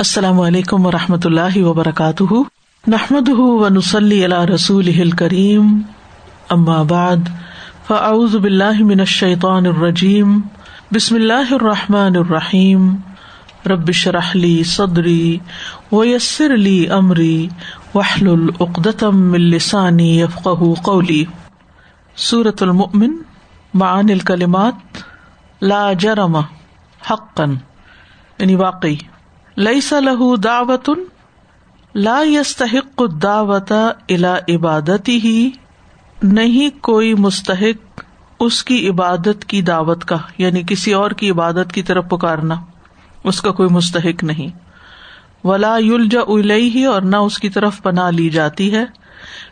[0.00, 2.34] السلام علیکم و رحمۃ اللہ وبرکاتہ۔
[2.86, 5.82] نحمد و نسلی اللہ رسول کریم
[6.48, 6.92] اماب
[7.86, 10.40] فعز بلّہ من الشيطان الرجیم۔
[10.94, 12.96] بسم اللہ الرحمٰن الرحیم۔
[13.66, 15.38] ربش رحلی صدری
[15.92, 17.48] ویسر علی عمری
[17.94, 20.48] وحل العقدم السانی یفق
[20.82, 21.24] قولی۔
[22.16, 23.16] صورت المن
[23.74, 24.74] معن الکلمات،
[25.62, 26.36] لا جرم
[27.10, 27.54] حقن
[28.38, 28.96] یعنی واقعی۔
[29.60, 30.90] لئی صلاح دعوت
[31.94, 33.72] لا یستحق دعوت
[34.08, 35.50] الا عبادتی ہی
[36.22, 38.04] نہیں کوئی مستحق
[38.40, 42.54] اس کی عبادت کی دعوت کا یعنی کسی اور کی عبادت کی طرف پکارنا،
[43.24, 44.48] اس کا کوئی مستحق نہیں۔
[45.46, 46.20] ولا یلجا
[46.52, 48.84] ہی اور نہ اس کی طرف پناہ لی جاتی ہے۔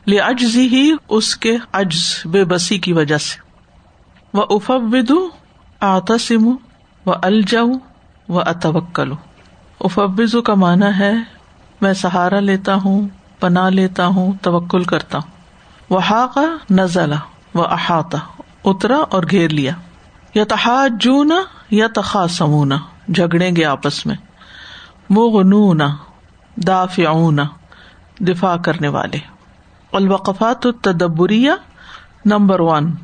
[0.06, 3.40] لے اجزی ہی اس کے اجز بے بسی کی وجہ سے۔
[4.34, 5.12] وہ افوید
[5.80, 6.46] آتسم
[7.06, 7.70] و الجاؤ
[8.28, 9.14] و اتوکلو
[9.80, 11.12] افبزو کا مانا ہے،
[11.80, 13.08] میں سہارا لیتا ہوں،
[13.40, 15.30] پناہ لیتا ہوں، توکل کرتا ہوں۔
[15.90, 16.00] وہ
[16.34, 17.14] کا نزلہ
[17.54, 18.16] و احاطہ
[18.64, 19.72] اترا اور گھیر لیا۔
[20.34, 22.76] یا تحاد جونا یا تخا سمونا
[23.08, 24.16] جھگڑیں گے آپس میں۔
[25.10, 25.80] مغنون،
[26.56, 27.38] دافعون،
[28.18, 29.18] دفاع کرنے والے۔
[29.92, 31.50] الوقفات التدبریہ
[32.24, 32.94] نمبر ون۔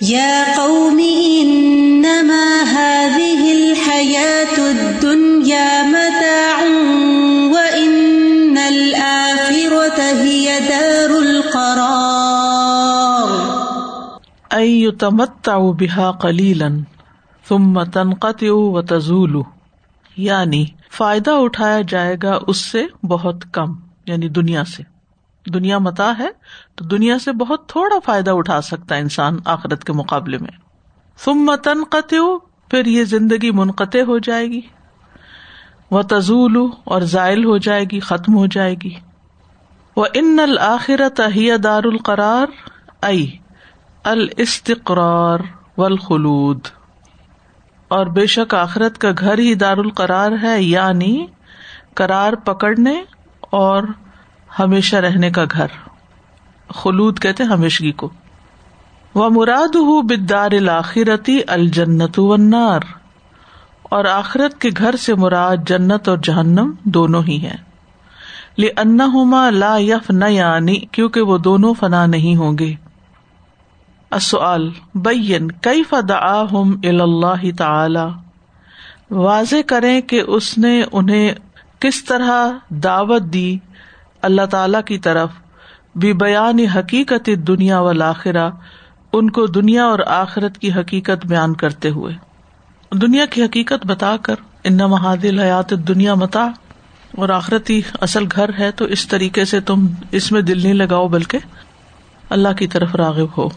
[0.00, 0.98] یا قوم
[1.40, 6.62] انما هذه الحياة الدنيا متاع
[7.52, 12.06] وان الاخرة هي دار القرار.
[14.56, 16.70] اي يتمتع بها قليلا،
[17.48, 19.42] ثم تنقطع وتزول.
[20.16, 23.74] یعنی فائدہ اٹھایا جائے گا اس سے بہت کم
[24.06, 24.95] یعنی دنیا سے.
[25.54, 26.28] دنیا متا ہے
[26.74, 30.58] تو دنیا سے بہت تھوڑا فائدہ اٹھا سکتا ہے انسان آخرت کے مقابلے میں۔
[31.24, 32.16] تم متن قطع
[32.70, 34.60] پھر یہ زندگی منقطع ہو جائے گی۔
[35.90, 38.94] وہ تزول اور ذائل ہو جائے گی، ختم ہو جائے گی۔
[39.96, 42.46] وہ ان الآخرت ہی دار القرار
[43.02, 43.36] ائی
[44.04, 45.38] الاستقرار
[45.78, 46.60] والخلود۔
[47.88, 51.26] اور بے شک آخرت کا گھر ہی دار القرار ہے یعنی
[51.94, 53.02] کرار پکڑنے
[53.40, 53.82] اور
[54.58, 55.66] ہمیشہ رہنے کا گھر۔
[56.74, 58.10] خلود کہتے ہمیشگی کو۔
[59.14, 62.80] وہ مراد ہُ بدار الآخرتی الجنت ونار
[63.82, 67.56] اور آخرت کے گھر سے مراد جنت اور جہنم دونوں ہی ہیں۔
[69.02, 72.74] ہوما لا یف نہ یعنی کیونکہ وہ دونوں فنا نہیں ہوں گے۔
[74.94, 78.06] بین کئی فدا ہم اللہ تعالی؟
[79.10, 81.34] واضح کریں کہ اس نے انہیں
[81.78, 83.58] کس طرح دعوت دی
[84.22, 85.30] اللہ تعالی کی طرف
[85.94, 88.50] بھی بیان حقیقت دنیا و لاخرہ
[89.12, 92.14] ان کو دنیا اور آخرت کی حقیقت بیان کرتے ہوئے۔
[92.92, 94.34] دنیا کی حقیقت بتا کر
[94.64, 96.44] ان محادل حیات دنیا متا
[97.16, 101.08] اور آخرتی اصل گھر ہے تو اس طریقے سے تم اس میں دل نہیں لگاؤ
[101.08, 101.38] بلکہ
[102.30, 103.48] اللہ کی طرف راغب ہو۔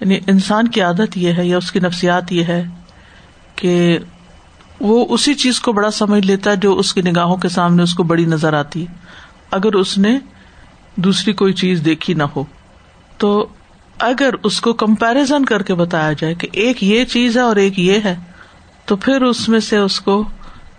[0.00, 2.64] یعنی انسان کی عادت یہ ہے یا اس کی نفسیات یہ ہے
[3.56, 3.98] کہ
[4.80, 7.94] وہ اسی چیز کو بڑا سمجھ لیتا ہے جو اس کی نگاہوں کے سامنے اس
[7.94, 9.11] کو بڑی نظر آتی۔ ہے
[9.52, 10.18] اگر اس نے
[10.96, 12.44] دوسری کوئی چیز دیکھی نہ ہو،
[13.18, 13.46] تو
[13.98, 17.78] اگر اس کو کمپیرزن کر کے بتایا جائے کہ ایک یہ چیز ہے اور ایک
[17.78, 18.16] یہ ہے،
[18.84, 20.28] تو پھر اس میں سے اس کو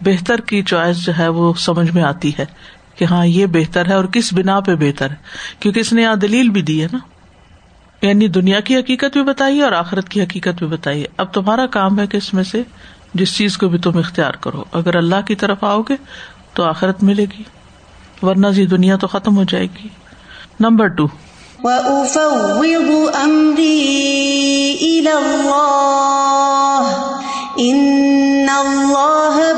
[0.01, 2.45] بہتر کی چوائس جو ہے وہ سمجھ میں آتی ہے
[2.95, 5.15] کہ ہاں یہ بہتر ہے اور کس بنا پہ بہتر ہے۔
[5.59, 6.97] کیونکہ اس نے یہاں دلیل بھی دی ہے نا۔
[8.01, 11.99] یعنی دنیا کی حقیقت بھی بتائیے اور آخرت کی حقیقت بھی بتائیے اب تمہارا کام
[11.99, 12.63] ہے کہ اس میں سے
[13.13, 15.93] جس چیز کو بھی تم اختیار کرو۔ اگر اللہ کی طرف آؤ گے
[16.53, 17.43] تو آخرت ملے گی۔
[18.21, 19.87] ورنہ جی دنیا تو ختم ہو جائے گی۔
[20.59, 21.07] نمبر ٹو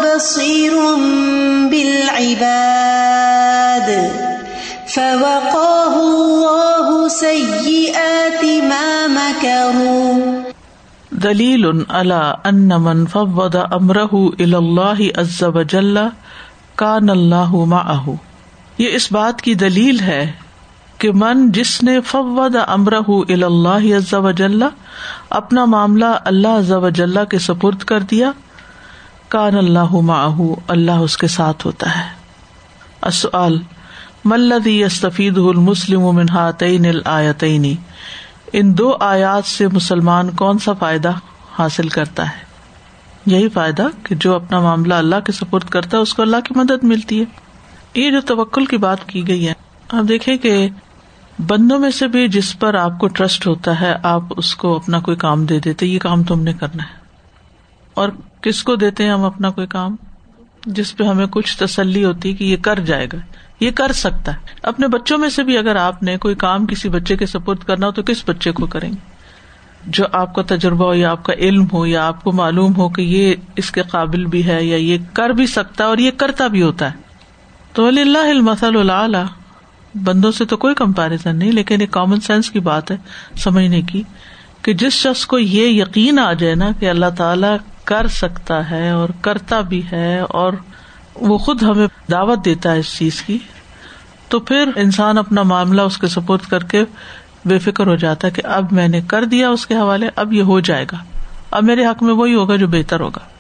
[0.01, 0.71] بصير
[1.69, 3.89] بالعباد
[4.89, 10.13] فوقاه الله سيئات ما مكروا
[11.09, 16.09] دلیل على ان من فوض امره الى الله عز وجل
[16.75, 18.15] كان الله معه۔
[18.77, 20.31] یہ اس بات کی دلیل ہے
[20.97, 24.63] کہ من جس نے فواد امرہ اللہ وجل
[25.29, 28.31] اپنا معاملہ اللہ جل کے سپرد کر دیا،
[29.29, 32.25] کان اللہ معه، اللہ اس کے ساتھ ہوتا ہے۔
[34.25, 37.75] ملدی استفید المسلم منہاتین الآتعینی
[38.53, 41.11] ان دو آیات سے مسلمان کون سا فائدہ
[41.59, 42.37] حاصل کرتا ہے؟
[43.25, 46.59] یہی فائدہ کہ جو اپنا معاملہ اللہ کے سپرد کرتا ہے، اس کو اللہ کی
[46.59, 47.44] مدد ملتی ہے۔
[47.95, 49.53] یہ جو توکل کی بات کی گئی ہے،
[49.89, 50.67] آپ دیکھیں کہ
[51.47, 54.99] بندوں میں سے بھی جس پر آپ کو ٹرسٹ ہوتا ہے، آپ اس کو اپنا
[54.99, 56.97] کوئی کام دے دیتے یہ کام تم نے کرنا ہے۔
[57.93, 58.09] اور
[58.41, 59.95] کس کو دیتے ہیں ہم اپنا کوئی کام؟
[60.65, 63.17] جس پہ ہمیں کچھ تسلی ہوتی کہ یہ کر جائے گا،
[63.59, 66.89] یہ کر سکتا ہے۔ اپنے بچوں میں سے بھی اگر آپ نے کوئی کام کسی
[66.89, 69.15] بچے کے سپورٹ کرنا ہو تو کس بچے کو کریں گے؟
[69.85, 72.89] جو آپ کا تجربہ ہو یا آپ کا علم ہو یا آپ کو معلوم ہو
[72.89, 76.11] کہ یہ اس کے قابل بھی ہے یا یہ کر بھی سکتا ہے اور یہ
[76.17, 77.04] کرتا بھی ہوتا ہے۔
[77.75, 79.25] تو ولی اللہ المسل اللہ
[80.03, 82.97] بندوں سے تو کوئی کمپیرزن نہیں، لیکن ایک کامن سینس کی بات ہے،
[83.35, 84.03] سمجھنے کی،
[84.61, 87.47] کہ جس شخص کو یہ یقین آ جائے نا کہ اللہ تعالی
[87.83, 90.53] کر سکتا ہے اور کرتا بھی ہے اور
[91.15, 93.37] وہ خود ہمیں دعوت دیتا ہے اس چیز کی،
[94.29, 96.83] تو پھر انسان اپنا معاملہ اس کے سپورٹ کر کے
[97.45, 100.33] بے فکر ہو جاتا ہے کہ اب میں نے کر دیا اس کے حوالے، اب
[100.33, 100.97] یہ ہو جائے گا۔
[101.51, 103.34] اب میرے حق میں وہی ہوگا جو بہتر ہوگا۔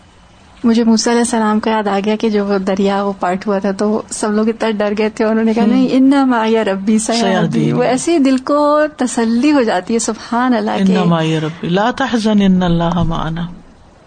[0.65, 3.59] مجھے موسی علیہ السلام کا یاد آ گیا کہ جو وہ دریا وہ پارٹ ہوا
[3.59, 6.97] تھا تو سب لوگ اتنا ڈر گئے تھے انہوں نے کہا نہیں ان مایا ربی
[6.99, 12.41] سیادی وہ ایسے دل کو تسلی ہو جاتی ہے سبحان اللہ مایا ربی لا تحزن
[12.41, 13.47] ان اللہ معنا۔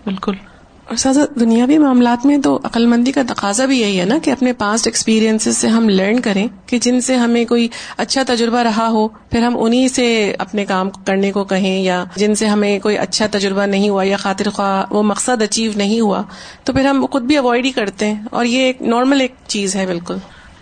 [0.05, 0.35] بالکل۔
[0.89, 4.31] اور سازا دنیاوی معاملات میں تو عقل مندی کا تقاضا بھی یہی ہے نا کہ
[4.31, 8.89] اپنے پاسٹ ایکسپیرینس سے ہم لرن کریں کہ جن سے ہمیں کوئی اچھا تجربہ رہا
[8.89, 12.99] ہو، پھر ہم انہیں سے اپنے کام کرنے کو کہیں یا جن سے ہمیں کوئی
[12.99, 16.23] اچھا تجربہ نہیں ہوا یا خاطر خواہ وہ مقصد اچیو نہیں ہوا،
[16.65, 19.77] تو پھر ہم خود بھی اوائڈ ہی کرتے ہیں۔ اور یہ ایک نارمل ایک چیز
[19.77, 20.17] ہے بالکل۔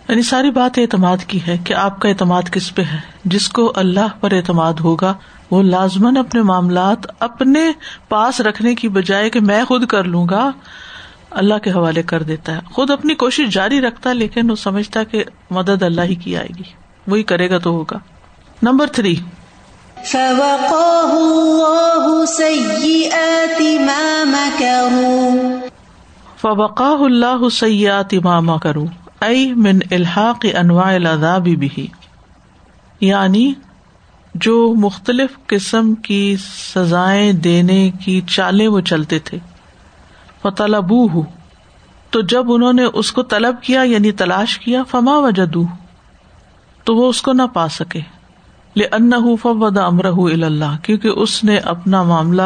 [0.09, 3.73] یعنی ساری بات اعتماد کی ہے کہ آپ کا اعتماد کس پہ ہے؟ جس کو
[3.75, 5.13] اللہ پر اعتماد ہوگا
[5.51, 7.71] وہ لازمن اپنے معاملات اپنے
[8.09, 10.51] پاس رکھنے کی بجائے کہ میں خود کر لوں گا
[11.31, 15.03] اللہ کے حوالے کر دیتا ہے۔ خود اپنی کوشش جاری رکھتا ہے لیکن وہ سمجھتا
[15.03, 16.63] کہ مدد اللہ ہی کی آئے گی۔
[17.07, 17.97] وہی کرے گا تو ہوگا۔
[18.63, 19.15] Number three.
[26.41, 28.85] فوقا اللہ سیات ماما کروں
[29.21, 31.87] ائی من الحاق انواع العذاب بھی
[33.01, 33.53] یعنی
[34.41, 36.35] جو مختلف قسم کی
[36.73, 39.37] سزائیں دینے کی چالیں وہ چلتے تھے۔
[40.41, 41.21] فتلبو ہو
[42.09, 45.63] تو جب انہوں نے اس کو طلب کیا یعنی تلاش کیا، فما وجدو
[46.83, 47.99] تو وہ اس کو نہ پا سکے۔
[48.75, 49.11] لے ان
[49.41, 52.41] فودا امر اللہ کیونکہ اس نے اپنا معاملہ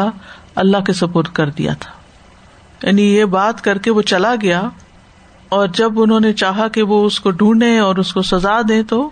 [0.54, 1.92] اللہ کے سپورٹ کر دیا تھا۔
[2.86, 4.62] یعنی یہ بات کر کے وہ چلا گیا۔
[5.48, 8.82] اور جب انہوں نے چاہا کہ وہ اس کو ڈھونڈے اور اس کو سزا دے
[8.82, 9.10] تو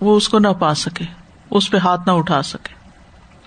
[0.00, 1.04] وہ اس کو نہ پا سکے۔
[1.50, 2.76] اس پہ ہاتھ نہ اٹھا سکے۔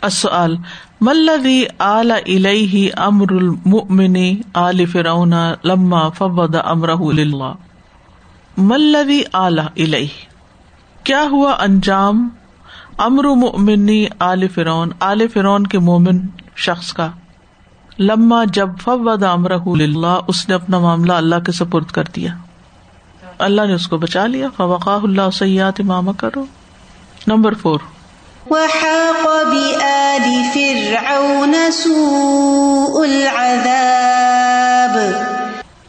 [0.02, 0.56] اصل
[1.02, 7.54] ملدی آل الی امر المنی آل فرعون لما فوض امرہ للہ؟
[8.58, 10.08] ملدی آل الی
[11.04, 12.30] کیا ہوا انجام
[12.98, 16.20] امر مؤمنی آل فرعون آل فرعون کے مومن
[16.56, 17.08] شخص کا؟
[18.00, 22.36] لما جب فوض امرہ للہ، اس نے اپنا معاملہ اللہ کے سپرد کر دیا۔
[23.40, 26.46] اللہ نے اس کو بچا لیا۔ فوقا اللہ سیات ماما کرو
[27.28, 27.80] نمبر فور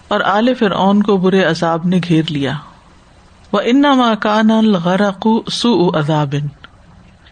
[0.09, 2.53] اور آل فرعون کو برے عذاب نے گھیر لیا۔
[3.53, 6.35] وہ ان مکان الغرق سو عذاب۔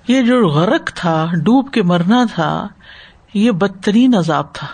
[0.08, 2.68] یہ جو غرق تھا ڈوب کے مرنا تھا
[3.34, 4.66] یہ بدترین عذاب تھا۔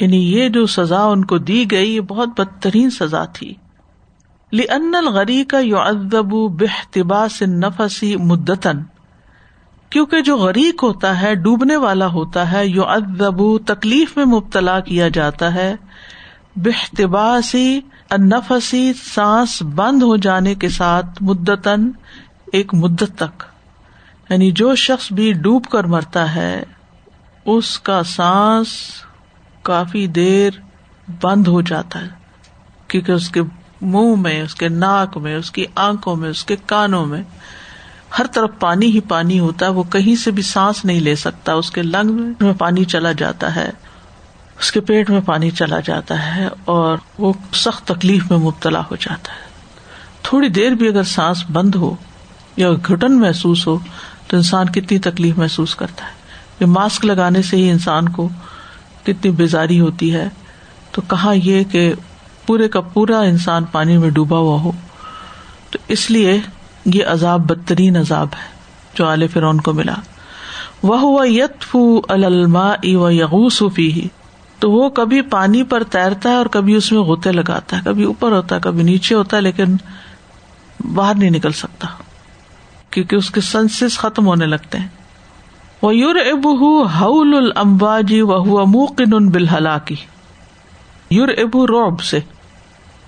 [0.00, 3.54] یعنی یہ جو سزا ان کو دی گئی یہ بہت بدترین سزا تھی۔
[4.52, 8.82] لن الغری کا یو ادب بحتباس نفسی مدتن
[9.90, 15.08] کیونکہ جو غریق ہوتا ہے، ڈوبنے والا ہوتا ہے یو ادب تکلیف میں مبتلا کیا
[15.08, 15.76] جاتا ہے۔
[16.56, 17.80] بحتباسی
[18.18, 21.90] نفسی سانس بند ہو جانے کے ساتھ مدتن
[22.52, 23.42] ایک مدت تک۔
[24.30, 26.62] یعنی جو شخص بھی ڈوب کر مرتا ہے،
[27.44, 28.68] اس کا سانس
[29.62, 30.50] کافی دیر
[31.20, 32.08] بند ہو جاتا ہے،
[32.88, 33.40] کیونکہ اس کے
[33.82, 37.22] منہ میں، اس کے ناک میں، اس کی آنکھوں میں، اس کے کانوں میں،
[38.18, 41.52] ہر طرف پانی ہی پانی ہوتا ہے، وہ کہیں سے بھی سانس نہیں لے سکتا،
[41.52, 43.70] اس کے لنگ میں پانی چلا جاتا ہے،
[44.60, 48.96] اس کے پیٹ میں پانی چلا جاتا ہے، اور وہ سخت تکلیف میں مبتلا ہو
[48.96, 49.44] جاتا ہے۔
[50.22, 51.94] تھوڑی دیر بھی اگر سانس بند ہو
[52.56, 53.78] یا گٹن محسوس ہو
[54.26, 56.10] تو انسان کتنی تکلیف محسوس کرتا ہے۔
[56.60, 58.28] یہ ماسک لگانے سے ہی انسان کو
[59.04, 60.28] کتنی بیزاری ہوتی ہے۔
[60.90, 61.92] تو کہاں یہ کہ
[62.46, 64.72] پورے کا پورا انسان پانی میں ڈوبا ہوا ہو۔
[65.70, 66.40] تو اس لیے
[66.84, 68.56] یہ عذاب بدترین عذاب ہے
[68.94, 69.94] جو عال فرون کو ملا۔
[70.82, 71.76] وہ یت
[72.08, 74.08] الما و یغوس پی
[74.58, 78.04] تو وہ کبھی پانی پر تیرتا ہے اور کبھی اس میں غوطے لگاتا ہے۔ کبھی
[78.04, 79.76] اوپر ہوتا ہے، کبھی نیچے ہوتا ہے، لیکن
[80.94, 81.88] باہر نہیں نکل سکتا۔
[82.90, 84.88] کیونکہ اس کے سنسز ختم ہونے لگتے ہیں۔
[85.82, 86.60] وہ یور اب
[87.00, 89.96] ہول المباجی و موقن بالحلاکی
[91.10, 92.20] یور ابو روب سے۔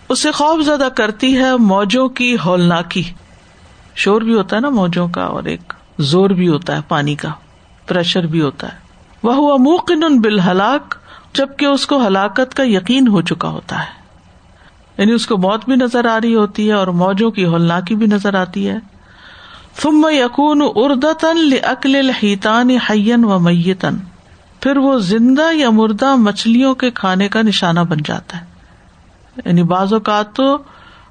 [0.09, 3.03] اسے خوف زدہ کرتی ہے موجوں کی ہولناکی۔
[3.95, 7.29] شور بھی ہوتا ہے نا موجوں کا اور ایک زور بھی ہوتا ہے پانی کا،
[7.87, 8.79] پریشر بھی ہوتا ہے۔
[9.23, 10.95] وہ موقن ان بال ہلاک
[11.35, 13.99] جبکہ اس کو ہلاکت کا یقین ہو چکا ہوتا ہے۔
[14.99, 18.07] یعنی اس کو موت بھی نظر آ رہی ہوتی ہے اور موجوں کی ہولناکی بھی
[18.07, 18.79] نظر آتی ہے۔
[19.83, 23.97] ثم یقون اردتن لکل الحیتان حین و میتن
[24.61, 28.58] پھر وہ زندہ یا مردہ مچھلیوں کے کھانے کا نشانہ بن جاتا ہے۔
[29.45, 30.59] یعنی بعض اوقات تو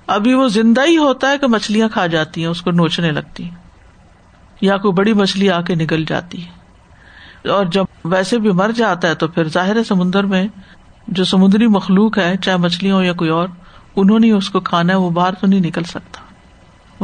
[0.07, 3.43] ابھی وہ زندہ ہی ہوتا ہے کہ مچھلیاں کھا جاتی ہیں، اس کو نوچنے لگتی
[3.43, 3.55] ہیں۔
[4.61, 6.57] یا کوئی بڑی مچھلی آ کے نکل جاتی ہے۔
[7.49, 10.47] اور جب ویسے بھی مر جاتا ہے تو پھر ظاہر سمندر میں
[11.07, 13.47] جو سمندری مخلوق ہے چاہے مچھلی ہو یا کوئی اور،
[13.95, 16.21] انہوں نے اس کو کھانا ہے، وہ باہر تو نہیں نکل سکتا۔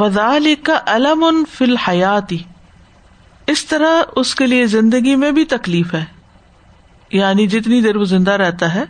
[0.00, 2.38] وزال کا علم ان فی الحیاتی
[3.46, 6.04] اس طرح اس کے لیے زندگی میں بھی تکلیف ہے۔
[7.10, 8.84] یعنی جتنی دیر وہ زندہ رہتا ہے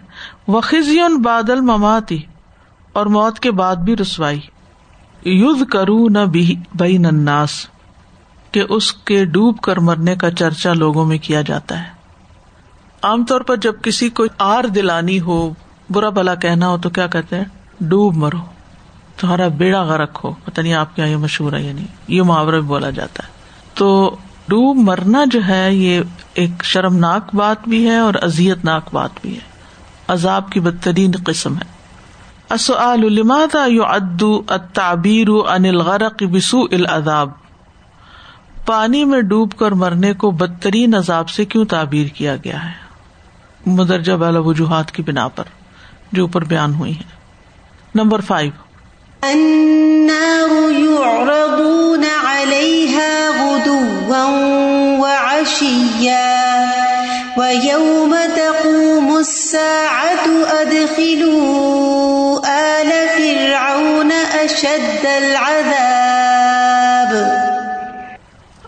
[0.47, 2.23] وہ خزی ان بادل مماتی
[2.93, 4.41] اور موت کے بعد بھی رسوائی۔
[5.25, 6.19] یوز کرو نہ
[6.75, 7.67] بئی نناس
[8.51, 11.89] کہ اس کے ڈوب کر مرنے کا چرچا لوگوں میں کیا جاتا ہے۔
[13.03, 15.55] عام طور پر جب کسی کو آر دلانی ہو،
[15.91, 17.45] برا بلا کہنا ہو، تو کیا کہتے ہیں؟
[17.81, 18.39] ڈوب مرو۔
[19.21, 22.23] تمہارا بیڑا غرق ہو۔ پتا نہیں آپ کے یہاں یہ مشہور ہے یا نہیں۔ یہ
[22.23, 23.33] محاورہ بھی بولا جاتا ہے۔
[23.75, 24.17] تو
[24.49, 26.01] ڈوب مرنا جو ہے، یہ
[26.35, 29.41] ایک شرمناک بات بھی ہے اور ازیت ناک بات بھی ہے۔
[30.09, 31.75] عذاب کی بدترین قسم ہے۔
[32.49, 37.31] ادو اتابیر ان الغرق بسو العذاب؟
[38.67, 42.73] پانی میں ڈوب کر مرنے کو بدترین عذاب سے کیوں تعبیر کیا گیا ہے؟
[43.67, 45.45] مدرجہ بالا وجوہات کی بنا پر،
[46.13, 47.03] جو اوپر بیان ہوئی ہے
[47.95, 48.51] نمبر فائیو۔
[49.23, 54.74] النار يعرضون عليها غدوا
[55.45, 56.73] وعشيا
[57.39, 60.27] ويوم تقوم الساعة
[60.61, 66.31] أدخلوا آل فرعون أشد العذاب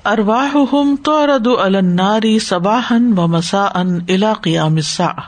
[0.06, 5.24] أرواحهم تعرض على النار صباحا ومساء إلى قيام الساعة.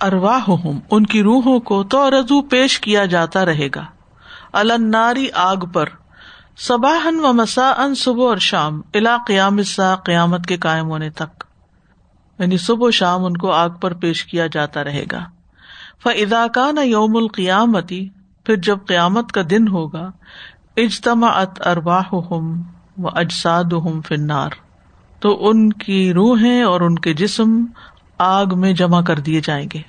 [0.00, 3.84] ارواہم ان کی روحوں کو تو رضو پیش کیا جاتا رہے گا.
[4.52, 5.86] الناری آگ پر
[6.58, 11.44] سباہن و مسا ان صبح اور شام الا قیام سا قیامت کے قائم ہونے تک۔
[12.38, 15.24] یعنی صبح و شام ان کو آگ پر پیش کیا جاتا رہے گا۔
[16.02, 18.08] فا کا نہ یوم القیامتی
[18.44, 20.10] پھر جب قیامت کا دن ہوگا
[20.76, 22.38] اجتما ات ارواہ و
[22.98, 24.50] اجساد ہم فنار
[25.20, 27.64] تو ان کی روحیں اور ان کے جسم
[28.18, 29.82] آگ میں جمع کر دیے جائیں گے۔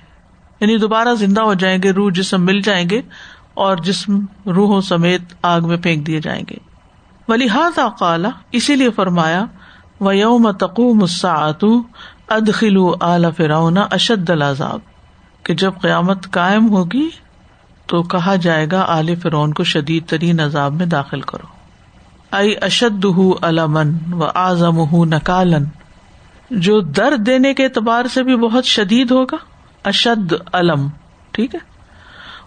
[0.60, 3.02] یعنی دوبارہ زندہ ہو جائیں گے، روح جسم مل جائیں گے۔
[3.60, 6.56] اور جسم روحوں سمیت آگ میں پھینک دیے جائیں گے۔
[7.28, 9.46] ولی ہاتھ اقالا اسی لیے فرمایا
[10.02, 11.64] و یوم تقو مساط
[12.28, 14.80] ادخلو اعلی فراؤنا اشد العذاب۔
[15.44, 17.10] کہ جب قیامت قائم ہوگی
[17.86, 21.48] تو کہا جائے گا، آل فرعون کو شدید ترین عذاب میں داخل کرو۔
[22.32, 23.06] ائی اشد
[23.42, 25.66] المن و آزم نکالن
[26.52, 29.38] جو درد دینے کے اعتبار سے بھی بہت شدید ہوگا
[29.84, 30.88] اشد علم
[31.32, 31.69] ٹھیک ہے؟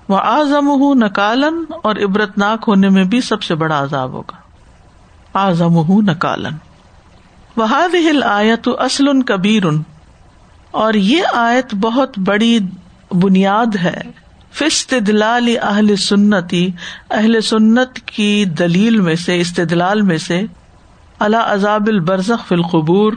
[0.08, 4.36] وہ آزم ہوں نکالن اور عبرت ناک ہونے میں بھی سب سے بڑا عذاب ہوگا۔
[5.32, 6.54] آزم ہوں نکالن
[7.56, 9.62] وہاد ہل آیت اسل کبیر
[10.70, 12.58] اور یہ آیت بہت بڑی
[13.10, 14.00] بنیاد ہے۔
[14.52, 16.70] فستدلال اہل سنتی
[17.10, 20.42] اہل سنت کی دلیل میں سے، استدلال میں سے۔
[21.18, 23.12] اللہ عذاب البرزخ فی القبور۔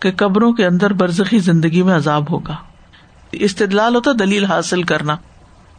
[0.00, 2.56] کہ قبروں کے اندر برزخی زندگی میں عذاب ہوگا۔
[3.32, 5.16] استدلال ہوتا دلیل حاصل کرنا۔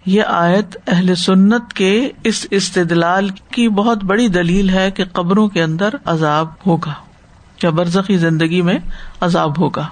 [0.06, 5.64] یہ آیت اہل سنت کے اس استدلال کی بہت بڑی دلیل ہے کہ قبروں کے
[5.64, 6.94] اندر عذاب ہوگا،
[7.64, 8.78] یا برزخی زندگی میں
[9.22, 9.88] عذاب ہوگا۔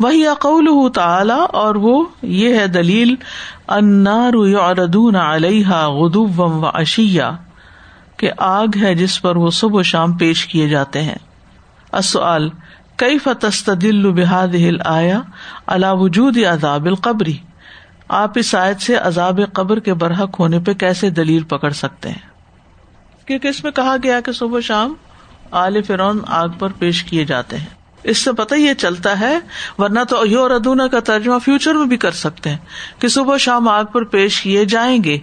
[0.00, 3.14] وہی اقول تعالی اور وہ یہ ہے دلیل
[3.68, 7.30] انار یعرضون علیہ غدو و اشیا
[8.16, 11.18] کہ آگ ہے جس پر وہ صبح و شام پیش کیے جاتے ہیں۔
[11.92, 12.48] اصل
[12.96, 17.36] کئی فتستل بحاد ہل آیا وجود عذاب القبری
[18.08, 22.28] آپ اس آیت سے عذاب قبر کے برحق ہونے پہ کیسے دلیل پکڑ سکتے ہیں؟
[23.26, 24.94] کیونکہ اس میں کہا گیا کہ صبح شام
[25.50, 27.66] آل فرون آگ پر پیش کیے جاتے ہیں۔
[28.02, 29.38] اس سے پتہ یہ چلتا ہے،
[29.78, 32.56] ورنہ تو یو ردونا کا ترجمہ فیوچر میں بھی کر سکتے ہیں
[32.98, 35.18] کہ صبح شام آگ پر پیش کیے جائیں گے۔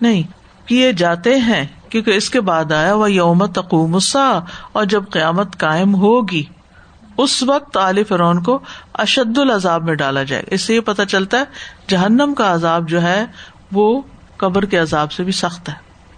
[0.00, 0.22] نہیں،
[0.66, 3.98] کیے جاتے ہیں، کیونکہ اس کے بعد آیا وہ یوم تقوم
[4.72, 6.42] اور جب قیامت قائم ہوگی۔
[7.22, 8.58] اس وقت عال فرون کو
[8.94, 11.44] اشد العذاب میں ڈالا جائے گا۔ اس سے یہ پتا چلتا ہے،
[11.88, 13.26] جہنم کا عذاب جو ہے،
[13.72, 14.02] وہ
[14.36, 15.74] قبر کے عذاب سے بھی سخت ہے۔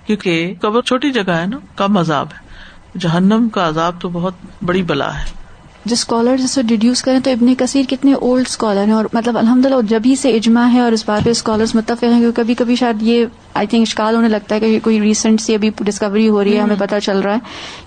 [0.07, 2.39] کیونکہ قبر چھوٹی جگہ ہے نا، کم عذاب ہے۔
[2.99, 5.42] جہنم کا عذاب تو بہت بڑی بلا ہے۔
[5.85, 9.67] جو اسکالر جیسے ڈیڈیوس کریں تو ابن کثیر کتنے اولڈ اسکالر ہیں اور مطلب الحمد
[9.67, 12.77] للہ جبھی سے اجماع ہے اور اس بات پہ اسکالر متفق ہیں کیونکہ کبھی کبھی
[12.77, 13.25] شاید یہ
[13.55, 16.61] آئی تھنک اشکال ہونے لگتا ہے کہ کوئی ریسنٹ سی ابھی ڈسکوری ہو رہی ہے
[16.61, 17.39] ہمیں پتہ چل رہا ہے۔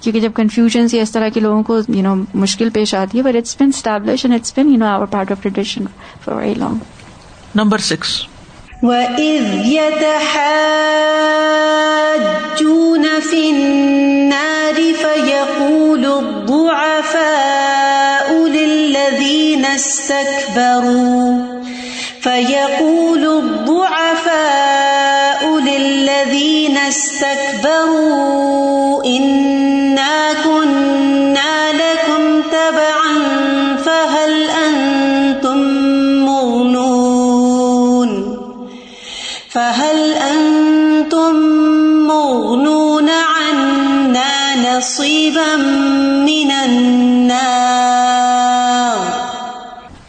[0.02, 3.24] کیونکہ جب کنفیوژن یا اس طرح کے لوگوں کو یو نو مشکل پیش آتی ہے
[3.24, 5.86] but it's been establish and it's been you know our part of tradition
[6.26, 6.78] for very long
[7.56, 8.22] number six.
[19.76, 21.44] اسْتَكْبَرُوا
[22.22, 24.80] فَيَقُولُ الضُّعَفَاءُ
[25.60, 28.26] لِلَّذِينَ اسْتَكْبَرُوا
[29.06, 33.16] إِنَّا كُنَّا لَكُمْ تَبَعًا
[33.86, 34.46] فَهَلْ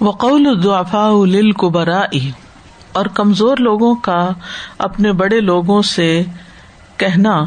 [0.06, 2.16] وقول الضعفاء للکبراء
[2.92, 4.28] اور کمزور لوگوں کا
[4.78, 6.22] اپنے بڑے لوگوں سے
[6.96, 7.44] کہنا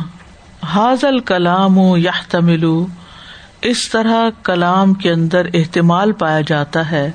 [0.63, 2.65] حاضل کلام یحتمل
[3.61, 7.11] اس طرح کلام کے اندر احتمال پایا جاتا ہے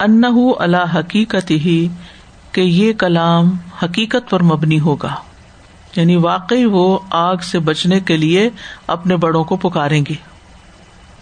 [0.00, 1.88] انہ اللہ حقیقت ہی
[2.52, 5.14] کہ یہ کلام حقیقت پر مبنی ہوگا۔
[5.96, 8.50] یعنی واقعی وہ آگ سے بچنے کے لیے
[8.86, 10.35] اپنے بڑوں کو پکاریں گے۔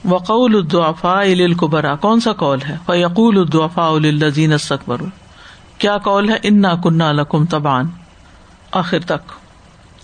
[0.09, 5.09] وقول الدعفاء للکبرا، کون سا قول ہے؟ فیقول الدعفاء للذین استکبروا۔
[5.79, 7.87] کیا قول ہے؟ انا کنہ لکم تبان
[8.73, 9.33] آخر تک۔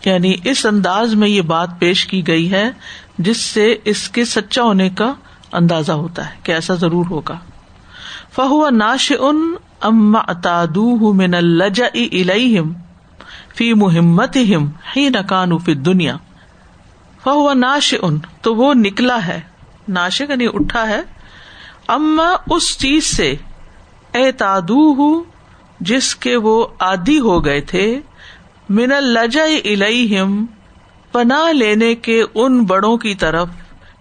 [0.06, 2.70] یعنی اس انداز میں یہ بات پیش کی گئی ہے
[3.18, 5.12] جس سے اس کے سچا ہونے کا
[5.52, 7.38] اندازہ ہوتا ہے کہ ایسا ضرور ہوگا۔
[8.36, 12.72] فہو ناش ان ام اتادو من الجا الہم
[13.54, 14.36] فی محمت
[14.96, 16.16] ہی نکان فی دنیا
[17.24, 19.40] فہو ناش ان تو وہ نکلا ہے۔
[19.90, 21.00] ناش یعنی اٹھا ہے،
[21.88, 23.34] اما اس چیز سے،
[24.12, 25.22] اے تادو
[25.80, 28.00] جس کے وہ آدی ہو گئے تھے،
[28.68, 30.44] من الجا الہم
[31.12, 33.48] پناہ لینے کے ان بڑوں کی طرف،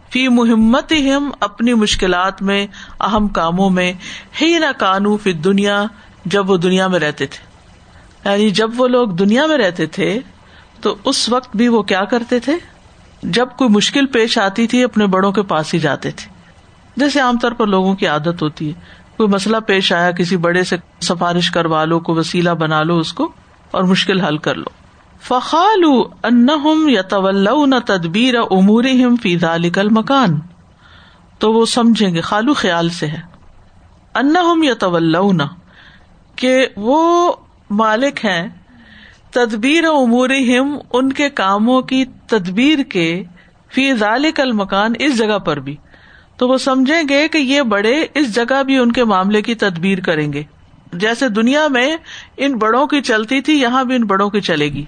[0.10, 2.68] فی محمت ہم اپنی مشکلات میں،
[3.00, 3.94] اہم کاموں میں
[4.42, 5.84] ہی نہ کانو فی دنیا
[6.26, 7.48] جب وہ دنیا میں رہتے تھے۔
[8.30, 10.20] یعنی جب وہ لوگ دنیا میں رہتے تھے،
[10.82, 12.54] تو اس وقت بھی وہ کیا کرتے تھے؟
[13.24, 16.30] جب کوئی مشکل پیش آتی تھی، اپنے بڑوں کے پاس ہی جاتے تھے۔
[16.96, 18.74] جیسے عام طور پر لوگوں کی عادت ہوتی ہے۔
[19.18, 23.14] کوئی مسئلہ پیش آیا، کسی بڑے سے سفارش کروا لو کو وسیلہ بنا لو اس
[23.14, 23.32] کو
[23.72, 24.70] اور مشکل حل کر لو۔
[25.22, 25.84] فخال
[26.24, 26.48] ان
[26.90, 27.48] یا طول
[27.86, 28.84] تدبیر امور
[29.24, 30.40] فی ذالک مکان
[31.40, 33.22] تو وہ سمجھیں گے، خالو خیال سے ہے۔
[34.16, 35.16] ان یا طول
[36.36, 37.34] کہ وہ
[37.70, 38.48] مالک ہیں۔
[39.32, 40.30] تدبیر امور
[40.94, 43.24] ان کے کاموں کی تدبیر کے
[43.74, 45.76] فی ذالک المکان اس جگہ پر بھی۔
[46.38, 50.00] تو وہ سمجھیں گے کہ یہ بڑے اس جگہ بھی ان کے معاملے کی تدبیر
[50.00, 50.44] کریں گے۔
[50.94, 51.98] جیسے دنیا میں
[52.38, 54.86] ان بڑوں کی چلتی تھی، یہاں بھی ان بڑوں کی چلے گی۔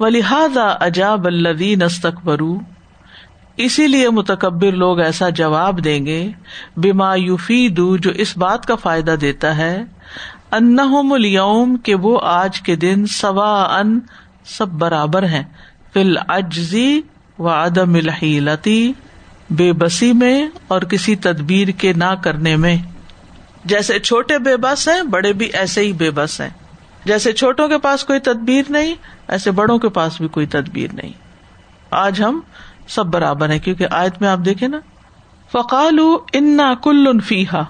[0.00, 0.46] ولیحا
[0.80, 2.58] اجاب الدی نستک برو
[3.56, 6.28] اسی لیے متکبر لوگ ایسا جواب دیں گے
[6.76, 9.84] بیما یوفی دو جو اس بات کا فائدہ دیتا ہے۔
[10.52, 14.00] انہم اليوم کہ وہ آج کے دن سوا ان
[14.44, 15.42] سب برابر ہیں۔
[15.92, 17.00] فل اجزی
[17.38, 18.92] و عدم الحیلتی،
[19.50, 22.76] بے بسی میں اور کسی تدبیر کے نہ کرنے میں۔
[23.64, 26.50] جیسے چھوٹے بے بس ہیں، بڑے بھی ایسے ہی بے بس ہیں۔
[27.04, 28.94] جیسے چھوٹوں کے پاس کوئی تدبیر نہیں،
[29.28, 31.12] ایسے بڑوں کے پاس بھی کوئی تدبیر نہیں۔
[31.90, 32.40] آج ہم
[32.88, 34.78] سب برابر ہیں، کیونکہ آیت میں آپ دیکھے نا۔
[35.52, 35.98] فقال
[36.32, 37.62] انا کل فیحا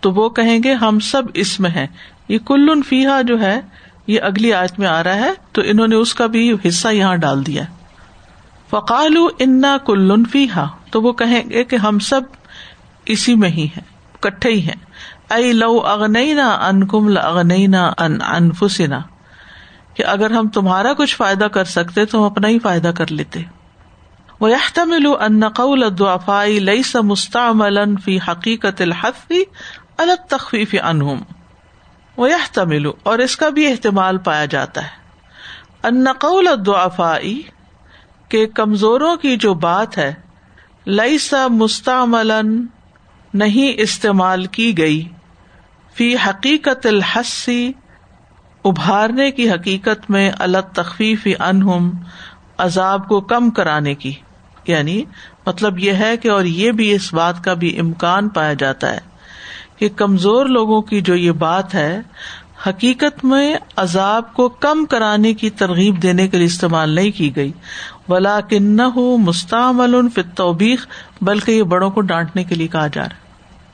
[0.00, 1.86] تو وہ کہیں گے ہم سب اس میں ہیں۔
[2.28, 3.60] یہ کل فیحا جو ہے،
[4.06, 7.16] یہ اگلی آیت میں آ رہا ہے، تو انہوں نے اس کا بھی حصہ یہاں
[7.16, 7.62] ڈال دیا۔
[8.70, 12.20] فقال انا کل فیحا تو وہ کہیں گے کہ ہم سب
[13.06, 13.82] اسی میں ہی ہیں
[14.20, 14.76] کٹھے ہی ہیں۔
[15.30, 19.00] ائی لو اغنینا ان کم اغنینا ان انفسنا،
[19.94, 23.42] کہ اگر ہم تمہارا کچھ فائدہ کر سکتے تو ہم اپنا ہی فائدہ کر لیتے۔
[24.40, 29.32] وہ يحتمل ان قول الضعفاء ليس مستعملا في حقیقت الحث
[30.00, 31.22] على التخفيف عنهم
[32.18, 35.00] ويحتمل اور اس کا بھی احتمال پایا جاتا ہے۔
[35.82, 37.20] ان قول الضعفاء،
[38.28, 40.14] کہ کمزوروں کی جو بات ہے
[40.86, 42.40] ليس مستعملا،
[43.34, 45.08] نہیں استعمال کی گئی۔
[45.94, 47.72] فی حقیقت الحسی
[48.64, 51.90] ابھارنے کی حقیقت میں الگ تخفیف انہم
[52.58, 54.14] عذاب کو کم کرانے کی۔
[54.66, 55.04] یعنی
[55.46, 59.09] مطلب یہ ہے کہ اور یہ بھی اس بات کا بھی امکان پایا جاتا ہے۔
[59.80, 62.00] کہ کمزور لوگوں کی جو یہ بات ہے،
[62.66, 67.52] حقیقت میں عذاب کو کم کرانے کی ترغیب دینے کے لیے استعمال نہیں کی گئی۔
[68.08, 70.86] ولا کن ہو مستعمل توبیخ
[71.20, 73.20] بلکہ یہ بڑوں کو ڈانٹنے کے لیے کہا جا رہا ہے۔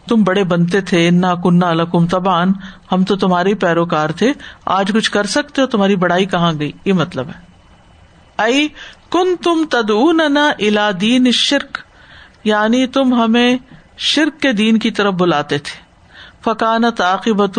[0.09, 2.53] تم بڑے بنتے تھے، انا کنہ الکم تبان
[2.93, 4.33] ہم تو تمہارے پیروکار تھے۔
[4.67, 7.41] آج کچھ کر سکتے ہو، تمہاری بڑائی کہاں گئی؟ یہ مطلب ہے۔
[8.37, 8.69] آئی
[9.11, 11.79] کن تم تدون الا دین شرک
[12.45, 13.57] یعنی تم ہمیں
[13.99, 15.86] شرک کے دین کی طرف بلاتے تھے۔
[16.47, 17.59] فکانت عاقبت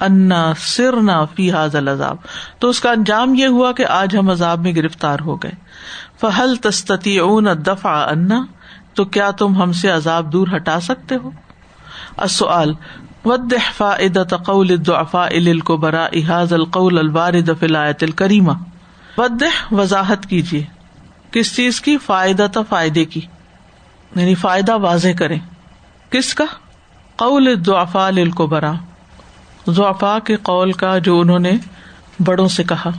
[0.00, 2.16] انا سر نہ فی حاض الزاب
[2.58, 5.52] تو اس کا انجام یہ ہوا کہ آج ہم عذاب میں گرفتار ہو گئے۔
[6.20, 8.40] فہل تستی اون دفاع انا،
[8.94, 11.30] تو کیا تم ہم سے عذاب دور ہٹا سکتے ہو؟
[12.16, 12.72] السؤال،
[13.24, 18.54] ودح فائدۃ قول الضعفاء للكبراء هذا القول الوارد في الايه الكريمه
[19.18, 20.64] ودح، وضاحت کیجیے
[21.30, 23.20] کس چیز کی فائدہ تو فائدے کی؟
[24.16, 25.36] یعنی فائدہ واضح کرے
[26.10, 26.44] کس کا؟
[27.18, 28.72] قول دعفا للکبرا
[29.68, 31.52] ضعفا کے قول کا جو انہوں نے
[32.24, 32.90] بڑوں سے کہا۔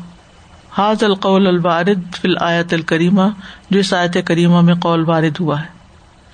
[0.70, 3.22] حاض القول البارد فی الآیت الکریمہ
[3.70, 5.66] جو اس آیت کریمہ میں قول وارد ہوا ہے۔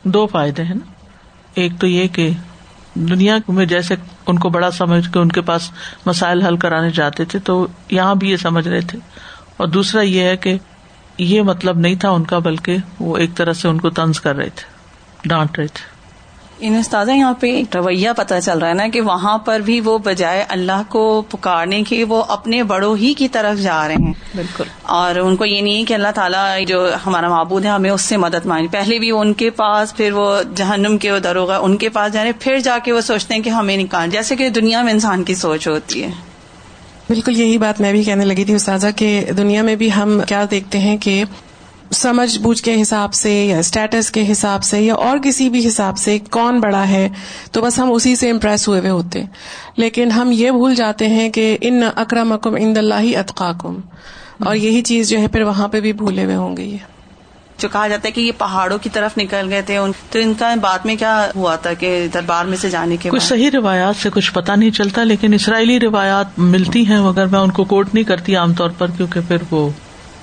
[0.03, 0.91] دو فائدے ہیں نا۔
[1.55, 2.29] ایک تو یہ کہ
[2.93, 3.95] دنیا میں جیسے
[4.27, 5.71] ان کو بڑا سمجھ کے ان کے پاس
[6.05, 8.99] مسائل حل کرانے جاتے تھے، تو یہاں بھی یہ سمجھ رہے تھے۔
[9.57, 10.57] اور دوسرا یہ ہے کہ
[11.17, 14.35] یہ مطلب نہیں تھا ان کا، بلکہ وہ ایک طرح سے ان کو تنز کر
[14.35, 14.77] رہے تھے،
[15.29, 15.94] ڈانٹ رہے تھے۔
[16.67, 19.97] ان استاذہ یہاں پہ رویہ پتا چل رہا ہے نا کہ وہاں پر بھی وہ
[19.97, 24.63] بجائے اللہ کو پکارنے کے وہ اپنے بڑوں ہی کی طرف جا رہے ہیں۔ بالکل۔
[24.81, 28.01] اور ان کو یہ نہیں ہے کہ اللہ تعالیٰ جو ہمارا معبود ہے ہمیں اس
[28.01, 31.77] سے مدد مانگی پہلے بھی ان کے پاس پھر وہ جہنم کے وہ دروگا ان
[31.77, 34.49] کے پاس جا رہے پھر جا کے وہ سوچتے ہیں کہ ہمیں نکال جیسے کہ
[34.49, 36.09] دنیا میں انسان کی سوچ ہوتی ہے۔
[37.09, 40.45] بالکل یہی بات میں بھی کہنے لگی تھی استاذہ کہ دنیا میں بھی ہم کیا
[40.51, 41.23] دیکھتے ہیں کہ
[41.91, 45.97] سمجھ بوجھ کے حساب سے یا اسٹیٹس کے حساب سے یا اور کسی بھی حساب
[45.97, 47.09] سے کون بڑا ہے
[47.51, 49.23] تو بس ہم اسی سے امپریس ہوئے ہوئے ہوتے۔
[49.77, 53.79] لیکن ہم یہ بھول جاتے ہیں کہ ان اکرم اکم ان اللہ اطقاکم
[54.45, 56.77] اور یہی چیز جو ہے پھر وہاں پہ بھی بھولے ہوئے ہوں گے یہ۔
[57.57, 60.55] جو کہا جاتا ہے کہ یہ پہاڑوں کی طرف نکل گئے تھے تو ان کا
[60.61, 64.09] بات میں کیا ہوا تھا کہ دربار میں سے جانے کے کچھ صحیح روایات سے
[64.13, 68.03] کچھ پتا نہیں چلتا لیکن اسرائیلی روایات ملتی ہیں مگر میں ان کو کوٹ نہیں
[68.03, 69.69] کرتی عام طور پر کیونکہ پھر وہ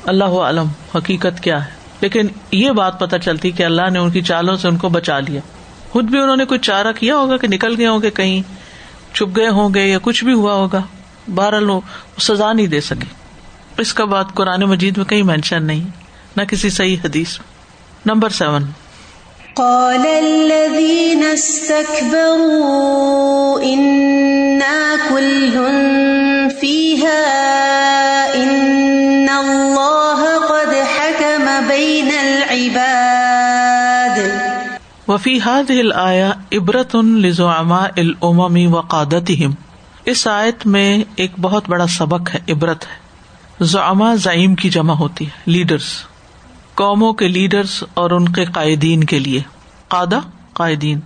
[0.06, 4.22] اللہ عالم حقیقت کیا ہے؟ لیکن یہ بات پتا چلتی کہ اللہ نے ان کی
[4.22, 5.40] چالوں سے ان کو بچا لیا۔
[5.90, 8.42] خود بھی انہوں نے کچھ چارہ کیا ہوگا کہ نکل گئے ہوں گے کہیں،
[9.14, 10.82] چھپ گئے ہوں گے یا کچھ بھی ہوا ہوگا؟
[11.34, 11.70] بہرحال
[12.20, 13.14] سزا نہیں دے سکے۔
[13.78, 15.88] اس کا بات قرآن مجید میں کہیں مینشن نہیں،
[16.36, 17.38] نہ کسی صحیح حدیث
[18.06, 18.62] نمبر سیون۔
[19.54, 25.58] قال الذين استكبروا إنا كل
[26.60, 27.91] فيها
[35.12, 39.50] وفي هذه الآية عبرة لزعماء الأمم وقادتهم
[40.04, 45.26] اس آیت میں ایک بہت بڑا سبق ہے، عبرت ہے۔ زعما زعیم کی جمع ہوتی
[45.26, 46.04] ہے لیڈرس
[46.74, 49.42] قوموں کے لیڈرس اور ان کے قائدین کے لیے۔
[49.88, 50.20] قادہ،
[50.52, 51.00] قائدین۔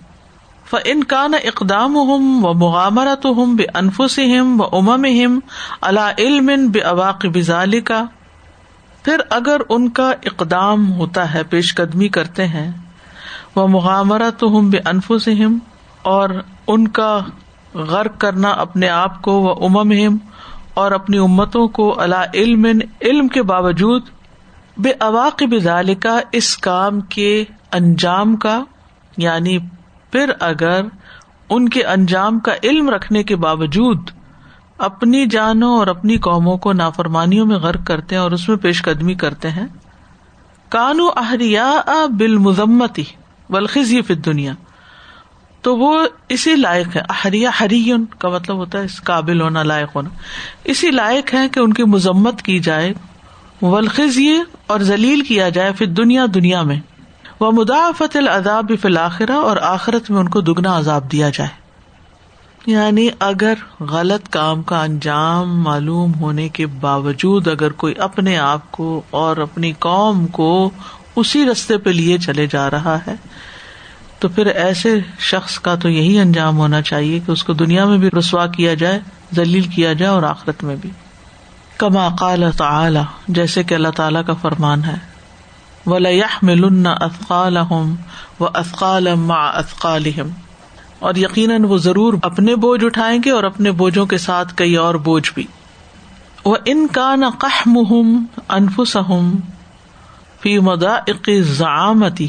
[0.69, 5.39] ف ان کا نہ اقدام ہم و مغامرت ہم بے انفس ہم و امم ہم
[5.81, 8.03] اللہ علم بے اواق بزال کا
[9.03, 12.71] پھر اگر ان کا اقدام ہوتا ہے پیش قدمی کرتے ہیں
[13.57, 15.57] وہ مغامرت ہم بے انفس ہم
[16.01, 16.29] اور
[16.67, 17.19] ان کا
[17.73, 20.17] غرق کرنا اپنے آپ کو وہ امم ہم
[20.73, 22.65] اور اپنی امتوں کو اللہ علم
[23.01, 24.09] علم کے باوجود
[24.77, 28.63] بے اواق ذالکا اس کام کے انجام کا
[29.17, 29.57] یعنی
[30.11, 30.81] پھر اگر
[31.49, 34.09] ان کے انجام کا علم رکھنے کے باوجود
[34.77, 38.83] اپنی جانوں اور اپنی قوموں کو نافرمانیوں میں غرق کرتے ہیں اور اس میں پیش
[38.83, 39.65] قدمی کرتے ہیں
[40.69, 43.03] کانو اہریا بال مذمتی
[43.49, 44.53] بلخی فت دنیا
[45.61, 49.95] تو وہ اسی لائق ہے۔ اہریا ہری کا مطلب ہوتا ہے اس قابل ہونا، لائق
[49.95, 50.09] ہونا۔
[50.63, 52.93] اسی لائق ہے کہ ان کی مذمت کی جائے
[53.61, 54.17] ولخذ
[54.67, 56.79] اور ذلیل کیا جائے پھر دنیا دنیا میں۔
[57.39, 61.67] وہ مدافت العذاب فلاخرہ اور آخرت میں ان کو دگنا عذاب دیا جائے۔
[62.65, 69.01] یعنی اگر غلط کام کا انجام معلوم ہونے کے باوجود اگر کوئی اپنے آپ کو
[69.09, 70.69] اور اپنی قوم کو
[71.17, 73.15] اسی رستے پہ لیے چلے جا رہا ہے۔
[74.19, 77.97] تو پھر ایسے شخص کا تو یہی انجام ہونا چاہیے کہ اس کو دنیا میں
[77.97, 78.99] بھی رسوا کیا جائے،
[79.35, 80.89] ذلیل کیا جائے اور آخرت میں بھی۔
[81.77, 84.95] کما قال تعالی، جیسے کہ اللہ تعالیٰ کا فرمان ہے۔
[85.85, 87.95] وَلَيَحْمِلُنَّ أَثْقَالَهُمْ
[88.39, 90.29] وَأَثْقَالًا مَعَ أَثْقَالِهِمْ۔
[90.99, 94.95] اور یقیناً وہ ضرور اپنے بوجھ اٹھائیں گے اور اپنے بوجھوں کے ساتھ کئی اور
[94.95, 95.43] بوجھ بھی۔
[96.45, 99.29] وہ ان کا نہ قحم انفسم
[100.41, 102.27] فی مدائق زعامتی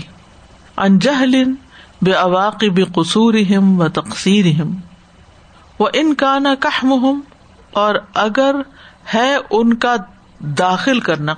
[0.76, 1.34] انجہل
[2.02, 4.46] بے اواقب قصور و تقسیر
[5.78, 7.20] وہ ان کا نہ قحم
[7.72, 8.56] اور اگر
[9.14, 9.94] ہے ان کا
[10.58, 11.34] داخل کرنا،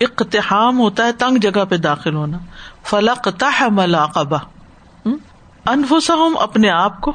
[0.00, 2.38] اقتحام ہوتا ہے تنگ جگہ پہ داخل ہونا،
[2.84, 4.38] فلق تہ ملاقبہ
[5.04, 7.12] انفسہم اپنے آپ کو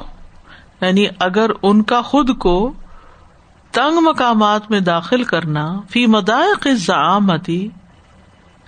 [0.80, 2.72] یعنی اگر ان کا خود کو
[3.72, 7.68] تنگ مقامات میں داخل کرنا، فی مدائق زعامتی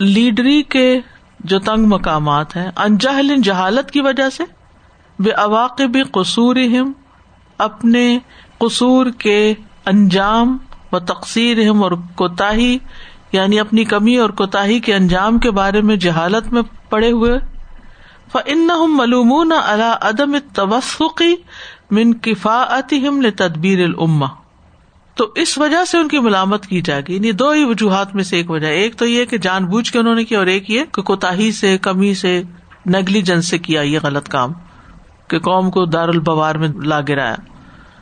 [0.01, 1.01] لیڈری کے
[1.41, 4.45] جو تنگ مقامات ہیں، انجہل جہالت کی وجہ سے
[5.19, 6.57] بے اواقب قصور
[7.59, 8.19] اپنے
[8.59, 9.55] قصور کے
[9.87, 10.57] انجام
[10.93, 12.51] و تقسیر اور کوتا
[13.33, 17.39] یعنی اپنی کمی اور کوتا کے انجام کے بارے میں جہالت میں پڑے ہوئے۔
[18.33, 21.35] فن ملومون اللہ عدم توسقی
[21.91, 22.95] من کفاعت
[23.37, 24.27] تدبیر العما
[25.21, 28.25] تو اس وجہ سے ان کی ملامت کی جائے گی۔ یعنی دو ہی وجوہات میں
[28.25, 30.71] سے ایک وجہ ایک تو یہ کہ جان بوجھ کے انہوں نے کیا اور ایک
[30.71, 32.43] یہ کہ کوتا سے، کمی سے
[32.87, 34.53] نگلی جن سے کیا یہ غلط کام
[35.29, 37.35] کہ قوم کو دار البوار میں لا گرایا۔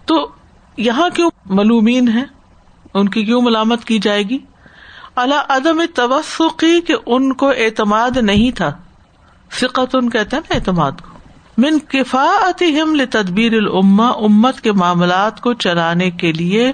[0.06, 0.28] تو
[0.76, 2.22] یہاں کیوں ملومین ہے
[2.94, 4.38] ان کی کیوں ملامت کی جائے گی؟
[5.16, 8.72] اللہ عدم توسقی کہ ان کو اعتماد نہیں تھا۔
[9.50, 11.18] فقت ان کہتے ہیں نا اعتماد کو۔
[11.58, 16.72] من کفاط ہم تدبیر العما امت کے معاملات کو چلانے کے لیے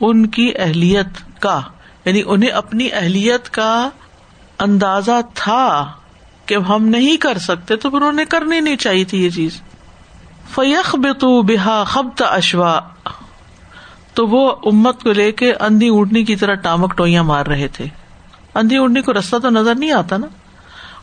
[0.00, 1.60] ان کی اہلیت کا
[2.04, 3.88] یعنی انہیں اپنی اہلیت کا
[4.58, 5.92] اندازہ تھا
[6.46, 9.62] کہ ہم نہیں کر سکتے، تو پھر انہیں کرنی نہیں چاہیے تھی یہ چیز۔
[10.54, 12.80] فیخ بتو بحا خبت اشوا
[14.14, 17.86] تو وہ امت کو لے کے اندھی اونٹنی کی طرح ٹامک ٹوئیاں مار رہے تھے۔
[18.54, 20.26] اندھی اونٹنی کو رستہ تو نظر نہیں آتا نا؟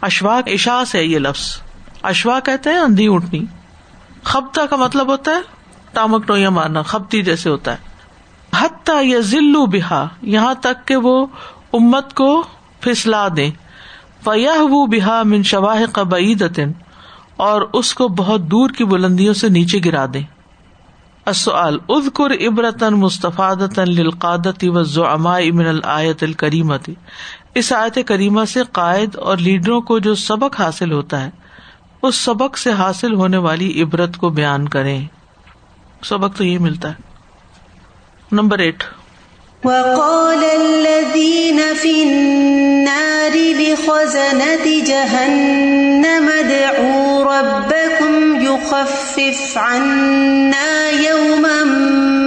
[0.01, 1.61] اشوا اشاس ہے یہ لفظ۔
[2.03, 3.45] اشوا کہتے ہیں اندھی اونٹنی۔
[4.23, 5.41] خبتا کا مطلب ہوتا ہے
[5.93, 7.94] ٹامک ٹوئیاں مارنا، خبتی جیسے ہوتا ہے۔
[8.59, 11.25] حتیٰ یا ذلو بہا، یہاں تک کہ وہ
[11.73, 12.43] امت کو
[12.81, 13.49] پھسلا دے
[14.23, 16.43] فیاح وہ بہا من شواہ قبعید
[17.37, 20.21] اور اس کو بہت دور کی بلندیوں سے نیچے گرا دے
[21.25, 24.83] اصل ادکر عبرتن مستفاد للقادتی و
[25.53, 26.93] من الآیت الکریمتی
[27.55, 31.29] اس آیت کریمہ سے قائد اور لیڈروں کو جو سبق حاصل ہوتا ہے،
[32.01, 35.05] اس سبق سے حاصل ہونے والی عبرت کو بیان کریں۔
[36.03, 37.04] سبق تو یہ ملتا ہے۔
[38.31, 38.83] Number eight.
[39.63, 51.63] وقال الذين في النار لخزنة جهنم ادعوا ربكم يخفف عنا يوما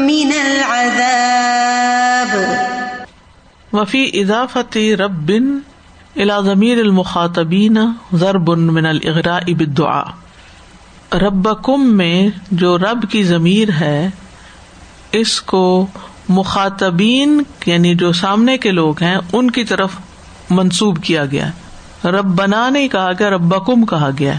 [0.06, 1.28] من العذاب.
[3.72, 5.30] وفي إضافة رب
[6.16, 7.78] إلى ضمير المخاطبين
[8.14, 10.04] ضرب من الإغراء بالدعاء۔
[11.16, 14.10] ربکم میں جو رب کی ضمیر ہے
[15.12, 15.86] اس کو
[16.28, 19.90] مخاطبین یعنی جو سامنے کے لوگ ہیں، ان کی طرف
[20.50, 21.50] منسوب کیا گیا
[22.04, 23.54] رب بنا نہیں کہا گیا رب
[23.88, 24.34] کہا گیا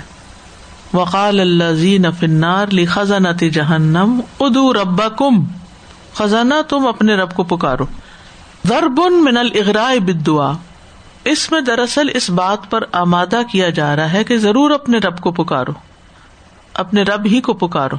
[0.94, 5.44] وقال اللہ زین فنار لی خزانہ جہنم ادو رب کم
[6.14, 7.86] خزانہ تم اپنے رب کو پکارو۔
[8.66, 10.52] ضربن من الغراء بدعا
[11.24, 15.20] اس میں دراصل اس بات پر آمادہ کیا جا رہا ہے کہ ضرور اپنے رب
[15.20, 15.72] کو پکارو۔
[16.74, 17.96] اپنے رب ہی کو پکارو۔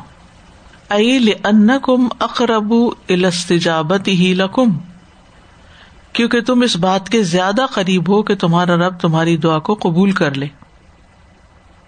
[0.90, 2.72] کم اقرب
[3.09, 4.70] الستجابت ہی لکم،
[6.12, 10.12] کیونکہ تم اس بات کے زیادہ قریب ہو کہ تمہارا رب تمہاری دعا کو قبول
[10.12, 10.46] کر لے۔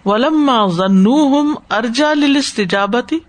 [0.05, 3.19] ولما ضنوہم ارجا للاستجابتی،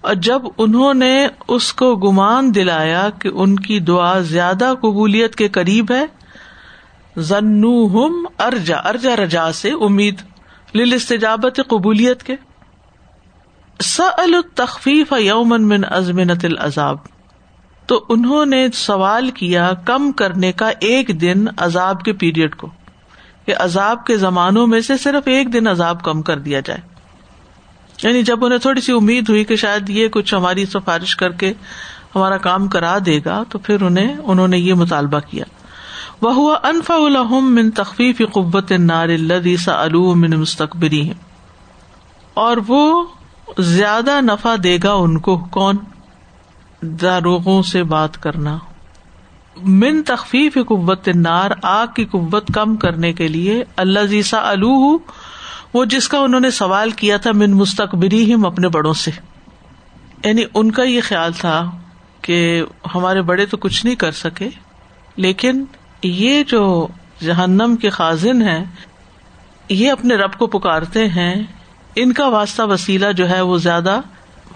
[0.00, 5.48] اور جب انہوں نے اس کو گمان دلایا کہ ان کی دعا زیادہ قبولیت کے
[5.48, 6.04] قریب ہے
[7.20, 10.20] ضنوہم ارجا ارجا رجا سے امید،
[10.74, 12.36] للاستجابت قبولیت کے۔
[14.18, 16.96] التخفیف یومن من ازمنت العذاب۔
[17.86, 22.70] تو انہوں نے سوال کیا کم کرنے کا ایک دن عذاب کے پیریڈ کو،
[23.46, 26.80] کہ عذاب کے زمانوں میں سے صرف ایک دن عذاب کم کر دیا جائے۔
[28.02, 31.52] یعنی جب انہیں تھوڑی سی امید ہوئی کہ شاید یہ کچھ ہماری سفارش کر کے
[32.14, 35.44] ہمارا کام کرا دے گا، تو پھر انہیں، انہوں نے یہ مطالبہ کیا۔
[36.22, 41.12] وہ ہوا انفا الحم من تخفیف قبت نار اللہ من مستقبری
[42.34, 43.04] اور وہ
[43.58, 45.76] زیادہ نفع دے گا ان کو کون؟
[46.82, 48.58] داروغوں سے بات کرنا۔
[49.56, 54.98] من تخفیف قوت نار آگ کی قوت کم کرنے کے لیے اللہ زیسا الو
[55.74, 59.10] وہ جس کا انہوں نے سوال کیا تھا من مستقبری ہم اپنے بڑوں سے۔
[60.24, 61.70] یعنی ان کا یہ خیال تھا
[62.20, 62.62] کہ
[62.94, 64.48] ہمارے بڑے تو کچھ نہیں کر سکے،
[65.16, 65.64] لیکن
[66.02, 66.86] یہ جو
[67.22, 68.64] جہنم کے خازن ہے
[69.68, 71.34] یہ اپنے رب کو پکارتے ہیں
[71.96, 74.00] ان کا واسطہ وسیلہ جو ہے وہ زیادہ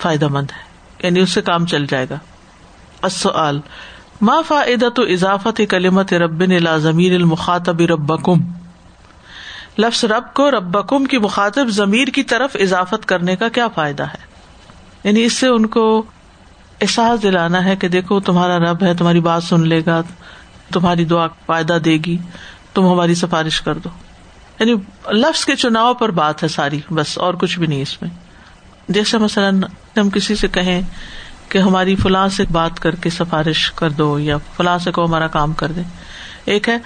[0.00, 0.62] فائدہ مند ہے
[1.02, 3.50] یعنی اس سے کام چل جائے گا۔
[4.20, 8.40] ما فائدہ تو اضافت کلیمت ربن ضمیر المخاطب ربکم؟
[9.78, 14.24] لفظ رب کو ربکم کی مخاطب ضمیر کی طرف اضافت کرنے کا کیا فائدہ ہے؟
[15.04, 16.02] یعنی اس سے ان کو
[16.80, 20.02] احساس دلانا ہے کہ دیکھو تمہارا رب ہے، تمہاری بات سن لے گا،
[20.72, 22.18] تمہاری دعا فائدہ دے گی،
[22.74, 23.88] تم ہماری سفارش کر دو۔
[24.60, 24.74] یعنی
[25.12, 28.10] لفظ کے چناؤ پر بات ہے ساری، بس اور کچھ بھی نہیں اس میں۔
[28.88, 29.62] جیسے مثلاً
[29.96, 30.82] ہم کسی سے کہیں
[31.48, 35.26] کہ ہماری فلاں سے بات کر کے سفارش کر دو یا فلاں سے کہو ہمارا
[35.26, 35.80] کام کر دے
[36.44, 36.78] ایک ہے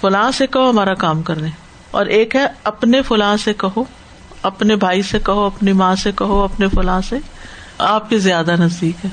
[0.00, 1.46] فلاں سے کہو ہمارا کام کر دے
[1.90, 3.84] اور ایک ہے اپنے فلاں سے کہو،
[4.42, 7.16] اپنے بھائی سے کہو، اپنی ماں سے کہو، اپنے فلاں سے۔
[7.78, 9.10] آپ کے زیادہ نزدیک ہے۔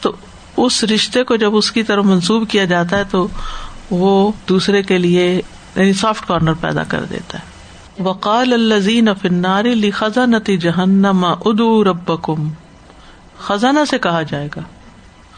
[0.00, 0.12] تو
[0.56, 3.28] اس رشتے کو جب اس کی طرف منسوب کیا جاتا ہے تو
[3.90, 5.42] وہ دوسرے کے لیے
[5.76, 7.60] یعنی سافٹ کارنر پیدا کر دیتا ہے۔
[8.02, 12.10] وقال الزین فناری خزانتی جہنم ادو رب
[13.38, 14.60] خزانہ سے کہا جائے گا۔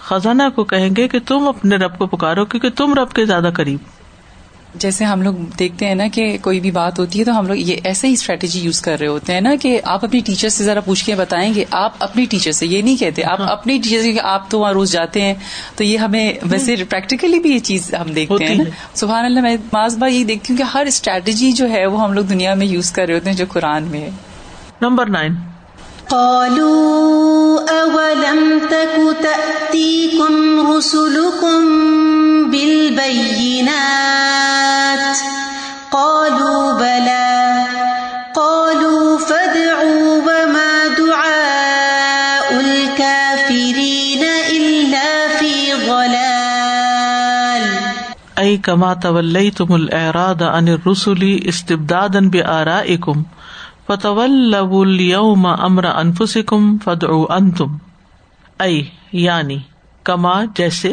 [0.03, 3.51] خزانہ کو کہیں گے کہ تم اپنے رب کو پکارو کیونکہ تم رب کے زیادہ
[3.55, 3.79] قریب۔
[4.75, 7.57] جیسے ہم لوگ دیکھتے ہیں نا کہ کوئی بھی بات ہوتی ہے تو ہم لوگ
[7.57, 10.65] یہ ایسے ہی اسٹریٹجی یوز کر رہے ہوتے ہیں نا کہ آپ اپنی ٹیچر سے
[10.65, 13.79] ذرا پوچھ کے بتائیں گے آپ اپنی ٹیچر سے یہ نہیں کہتے آپ ہاں۔ اپنی
[13.79, 15.35] ٹیچر سے آپ تو وہاں روز جاتے ہیں
[15.77, 19.99] تو یہ ہمیں ویسے پریکٹیکلی بھی یہ چیز ہم دیکھتے ہیں سبحان اللہ میں ماض
[19.99, 22.93] بار یہ دیکھتی ہوں کہ ہر اسٹریٹجی جو ہے وہ ہم لوگ دنیا میں یوز
[22.93, 24.11] کر رہے ہوتے ہیں جو قرآن میں ہے۔
[24.81, 25.52] Number nine.
[26.09, 30.35] قالوا أولم تك تأتيكم
[30.73, 31.61] رسلكم
[33.83, 35.17] بالبينات
[35.93, 37.67] قالوا بلى
[38.35, 47.65] قالوا فادعوا وما دعاء الكافرين إلا في ضلال
[48.39, 53.25] أي كما توليتم الإعراض عن الرسل استبدادا بآرائكم
[53.87, 54.55] فتول
[55.45, 57.77] امر انفسکم فد انتم.
[58.59, 59.59] ائی یعنی
[60.03, 60.93] کما جیسے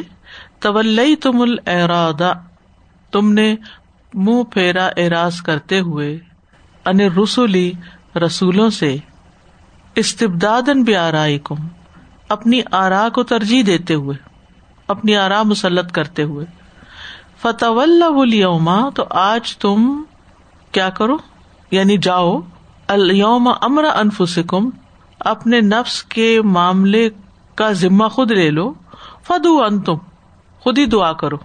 [0.59, 2.33] طول تم الرادا
[3.11, 3.55] تم نے
[4.13, 6.19] منہ پھیرا اعراض کرتے ہوئے،
[6.85, 7.71] ان رسولی
[8.25, 8.97] رسولوں سے
[9.95, 11.55] استبداد بھی آرائی کم
[12.29, 14.17] اپنی آرا کو ترجیح دیتے ہوئے،
[14.87, 16.45] اپنی آرا مسلط کرتے ہوئے۔
[17.41, 20.03] فتح اللہ تو آج تم
[20.71, 21.17] کیا کرو؟
[21.71, 22.39] یعنی جاؤ
[22.89, 24.69] الوم امر انفسکم،
[25.19, 27.09] اپنے نفس کے معاملے
[27.55, 28.73] کا ذمہ خود لے لو
[29.27, 29.95] فدو ان تم
[30.59, 31.37] خود ہی دعا کرو۔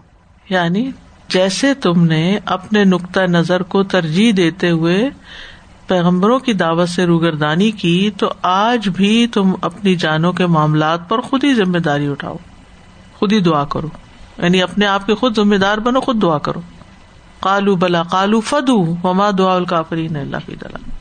[0.50, 0.90] یعنی
[1.28, 5.10] جیسے تم نے اپنے نقطۂ نظر کو ترجیح دیتے ہوئے
[5.86, 11.20] پیغمبروں کی دعوت سے روگردانی کی، تو آج بھی تم اپنی جانوں کے معاملات پر
[11.20, 12.36] خود ہی ذمہ داری اٹھاؤ۔
[13.14, 13.88] خود ہی دعا کرو۔
[14.38, 16.60] یعنی اپنے آپ کے خود ذمہ دار بنو، خود دعا کرو۔
[17.40, 20.93] کالو بلا کالو فدو مما دعا الکافرین اللہ کی دلال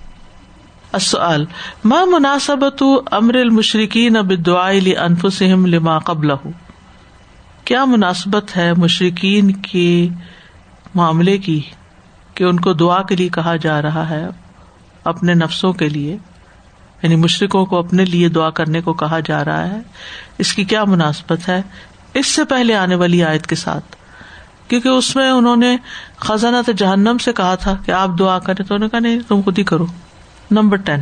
[0.94, 1.46] السؤال،
[1.84, 6.28] ما مناسبت امر المشرقین اب دعائے انفسم لما قبل
[7.66, 10.08] کیا مناسبت ہے مشرقین کے
[10.96, 11.62] معاملے کی
[12.34, 14.28] کہ ان کو دعا کے لیے کہا جا رہا ہے
[15.04, 16.18] اپنے نفسوں کے لیے؟
[17.04, 19.80] یعنی مشرقوں کو اپنے لیے دعا کرنے کو کہا جا رہا ہے،
[20.38, 21.62] اس کی کیا مناسبت ہے؟
[22.14, 23.96] اس سے پہلے آنے والی آیت کے ساتھ۔
[24.68, 25.78] کیونکہ اس میں انہوں نے
[26.18, 29.42] خزانہ جہنم سے کہا تھا کہ آپ دعا کریں تو انہوں نے کہا نہیں، تم
[29.46, 29.86] خود ہی کرو۔
[30.54, 31.00] Number ten.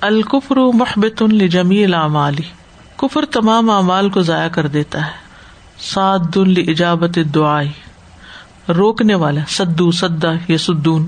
[0.00, 2.42] الکفر محبت الجمی العمالی
[2.96, 5.10] کفر تمام اعمال کو ضائع کر دیتا ہے۔
[5.78, 7.70] سعد الجابت دعائی
[8.72, 11.06] روکنے والا سدو سدا یا سدون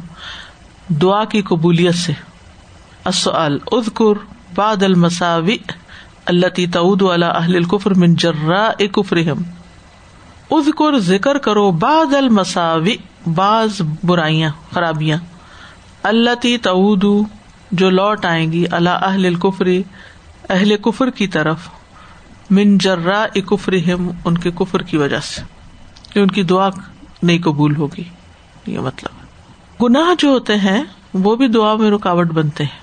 [0.88, 2.12] دعا کی قبولیت سے۔
[3.04, 4.18] السؤال اذکر
[4.54, 5.56] بعد المساوی
[6.26, 9.42] اللہ تعود والا اہل القفر من جرا کفرہم
[10.50, 12.96] اذکر ذکر کرو بعد المساوی،
[13.34, 15.18] بعض برائیاں، خرابیاں۔
[16.02, 17.04] اللہ تی تعود
[17.72, 19.82] جو لوٹ آئیں گی اللہ اہل القفری
[20.50, 21.56] اہل کفر کی طرف۔
[22.50, 25.40] من جرا کفرہم، ان کے کفر کی وجہ سے۔
[26.12, 26.68] کہ ان کی دعا
[27.22, 28.04] نہیں قبول ہوگی،
[28.66, 29.24] یہ مطلب۔
[29.82, 32.80] گناہ جو ہوتے ہیں، وہ بھی دعا میں رکاوٹ بنتے ہیں۔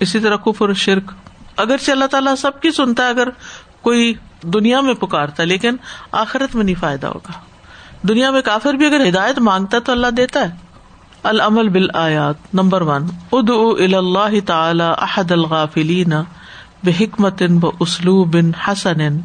[0.00, 1.12] اسی طرح کفر، شرک۔
[1.56, 3.28] اگرچہ اللہ تعالیٰ سب کی سنتا ہے، اگر
[3.82, 5.76] کوئی دنیا میں پکارتا، لیکن
[6.12, 7.32] آخرت میں نہیں فائدہ ہوگا۔
[8.08, 10.72] دنیا میں کافر بھی اگر ہدایت مانگتا تو اللہ دیتا ہے۔
[11.22, 13.50] العمل بال آیات نمبر ون اد
[13.94, 16.12] اللہ تعالی احد الغافلین
[16.84, 19.18] بحکمت ب اسلو بن حسن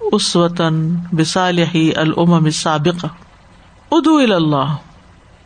[0.00, 3.04] اس وطن بسالحی العم سابق
[3.90, 4.76] ادو اللہ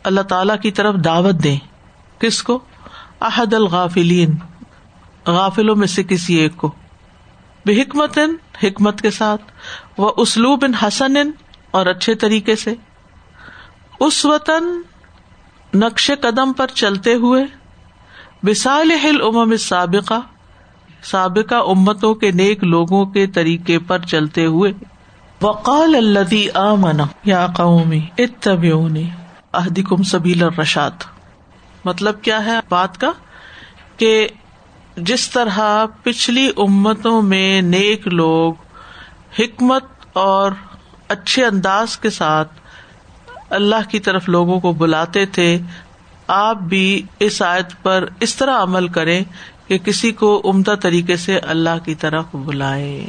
[0.03, 1.55] اللہ تعالی کی طرف دعوت دے
[2.19, 2.59] کس کو؟
[3.21, 4.35] احد الغافلین،
[5.27, 6.71] غافلوں میں سے کسی ایک کو۔
[7.65, 8.19] بے حکمت
[8.63, 9.41] حکمت کے ساتھ
[9.97, 11.13] وہ اسلوب ان حسن
[11.71, 12.73] اور اچھے طریقے سے۔
[13.99, 14.81] اس وطن
[15.73, 17.45] نقش قدم پر چلتے ہوئے۔
[18.43, 20.19] بسال ہل امم سابقہ
[21.03, 24.71] سابقہ امتوں کے نیک لوگوں کے طریقے پر چلتے ہوئے۔
[25.41, 29.09] وقال الدی آمن، یا قومی اتبعونی،
[29.53, 30.91] اہدکم سبیل الرشاد۔
[31.85, 33.11] مطلب کیا ہے بات کا؟
[33.97, 34.27] کہ
[35.01, 38.53] جس طرح پچھلی امتوں میں نیک لوگ
[39.39, 39.83] حکمت
[40.13, 40.51] اور
[41.07, 42.51] اچھے انداز کے ساتھ
[43.49, 45.57] اللہ کی طرف لوگوں کو بلاتے تھے،
[46.27, 49.23] آپ بھی اس آیت پر اس طرح عمل کریں
[49.67, 53.07] کہ کسی کو عمدہ طریقے سے اللہ کی طرف بلائے۔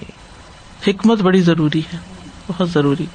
[0.87, 1.99] حکمت بڑی ضروری ہے،
[2.47, 3.07] بہت ضروری۔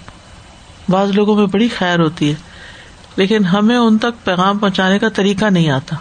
[0.90, 2.36] بعض لوگوں میں بڑی خیر ہوتی ہے،
[3.16, 5.96] لیکن ہمیں ان تک پیغام پہنچانے کا طریقہ نہیں آتا۔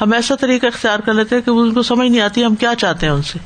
[0.00, 3.06] ہم ایسا طریقہ اختیار کر لیتے کہ ان کو سمجھ نہیں آتی، ہم کیا چاہتے
[3.06, 3.38] ہیں ان سے؟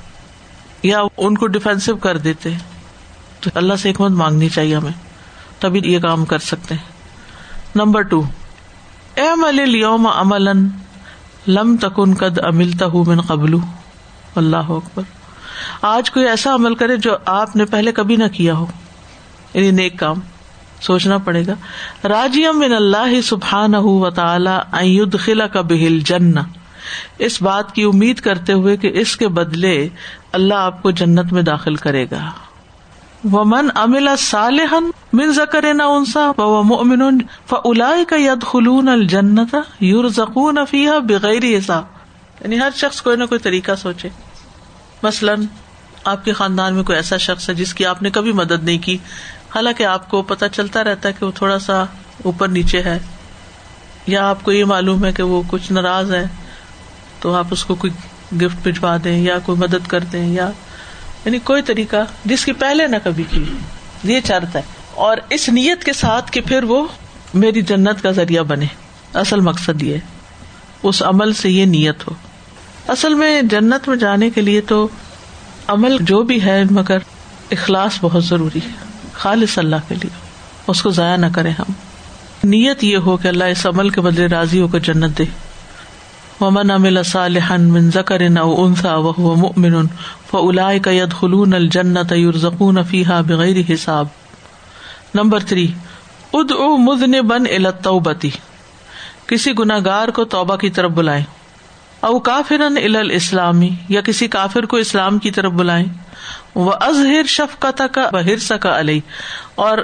[0.82, 2.50] یا ان کو ڈیفینسو کر دیتے
[3.40, 4.92] تو اللہ سے حکمت مانگنی چاہیے ہمیں۔
[5.58, 6.92] تبھی یہ کام کر سکتے ہیں۔
[7.74, 8.22] نمبر ٹو
[9.14, 10.48] ایم الوم امل
[11.48, 13.54] لم تکن قد املتا ہوں من قبل۔
[14.36, 15.02] اللہ اکبر۔
[15.82, 18.66] آج کوئی ایسا عمل کرے جو آپ نے پہلے کبھی نہ کیا ہو۔
[19.54, 20.20] یعنی نیک کام۔
[20.80, 21.54] سوچنا پڑے گا۔
[22.08, 26.32] راجی من اللہ سبحان و تعالی خلا کا بہل جن
[27.18, 29.88] اس بات کی امید کرتے ہوئے کہ اس کے بدلے
[30.32, 32.30] اللہ آپ کو جنت میں داخل کرے گا۔
[33.24, 37.18] وہ من امل صالحن من ذکر نہ انسا و مومن
[37.48, 41.84] فلا کا ید خلون الجنت یور زکون فیح بغیر حساب۔
[42.40, 44.08] یعنی ہر شخص کوئی نہ کوئی طریقہ سوچے۔
[45.02, 45.44] مثلاً
[46.04, 48.78] آپ کے خاندان میں کوئی ایسا شخص ہے جس کی آپ نے کبھی مدد نہیں
[48.78, 48.98] کی۔
[49.54, 51.84] حالانکہ آپ کو پتا چلتا رہتا ہے کہ وہ تھوڑا سا
[52.24, 52.98] اوپر نیچے ہے،
[54.06, 56.24] یا آپ کو یہ معلوم ہے کہ وہ کچھ ناراض ہے،
[57.20, 57.92] تو آپ اس کو کوئی
[58.36, 60.50] گفٹ بھجوا دیں یا کوئی مدد کر دیں، یا
[61.24, 63.44] یعنی کوئی طریقہ جس کی پہلے نہ کبھی کی۔
[64.04, 66.86] یہ چارتا ہے۔ اور اس نیت کے ساتھ کہ پھر وہ
[67.34, 68.66] میری جنت کا ذریعہ بنے۔
[69.14, 69.96] اصل مقصد یہ
[70.82, 72.14] اس عمل سے یہ نیت ہو۔
[72.88, 74.88] اصل میں جنت میں جانے کے لیے تو
[75.66, 76.98] عمل جو بھی ہے، مگر
[77.50, 78.89] اخلاص بہت ضروری ہے۔
[79.20, 80.10] خالص اللہ کے لیے۔
[80.66, 81.72] اس کو ضائع نہ کرے ہم۔
[82.44, 85.24] نیت یہ ہو کہ اللہ اس عمل کے بدلے راضی ہو کر جنت دے۔
[86.40, 89.86] ومن امل صالحن من ذکر او انثى وهو مؤمن
[90.30, 94.06] فاولئك يدخلون الجنة يرزقون فيها بغیر حساب۔
[95.14, 95.72] نمبر تھری
[96.32, 98.28] ادعو مذنبا الى التوبة۔
[99.26, 101.24] کسی گناگار کو توبہ کی طرف بلائیں۔
[102.00, 105.86] او کافر الاسلامی یا کسی کافر کو اسلام کی طرف بلائیں۔
[106.54, 109.00] وہ ازہر شفقت کا ہرس کا علیہ
[109.54, 109.78] اور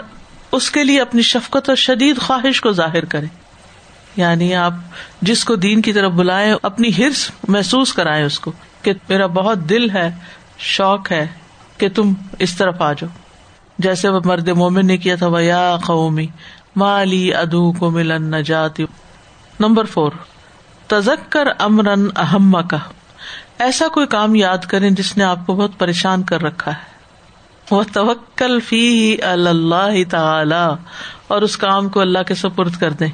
[0.53, 3.27] اس کے لیے اپنی شفقت اور شدید خواہش کو ظاہر کرے
[4.17, 4.73] یعنی آپ
[5.23, 8.53] جس کو دین کی طرف بلائیں، اپنی ہرس محسوس کرائے اس کو
[8.83, 10.11] کہ میرا بہت دل ہے،
[10.59, 11.27] شوق ہے
[11.79, 13.11] کہ تم اس طرف آ جاؤ۔
[13.79, 16.27] جیسے وہ مرد مومن نے کیا تھا وہ یا قومی
[16.77, 18.85] مالی ادو کو ملن نہ جاتی
[19.61, 20.12] نمبر فور
[20.87, 22.79] تزک کر امرن اہم کا
[23.59, 26.97] ایسا کوئی کام یاد کریں جس نے آپ کو بہت پریشان کر رکھا ہے۔
[27.71, 30.75] وہ توکل فی اللہ تعالی
[31.29, 33.09] اور اس کام کو اللہ کے سپرد کر دیں۔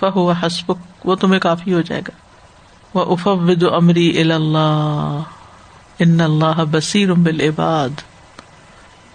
[0.00, 0.72] فہو حسب
[1.04, 2.16] وہ تمہیں کافی ہو جائے گا۔
[2.94, 5.20] وہ افود امری اللہ
[5.98, 8.00] ان اللہ بصیر بالعباد۔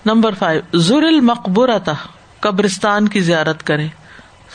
[0.06, 0.78] Number five.
[0.78, 1.94] زر المقبرتا
[2.40, 3.88] قبرستان کی زیارت کرے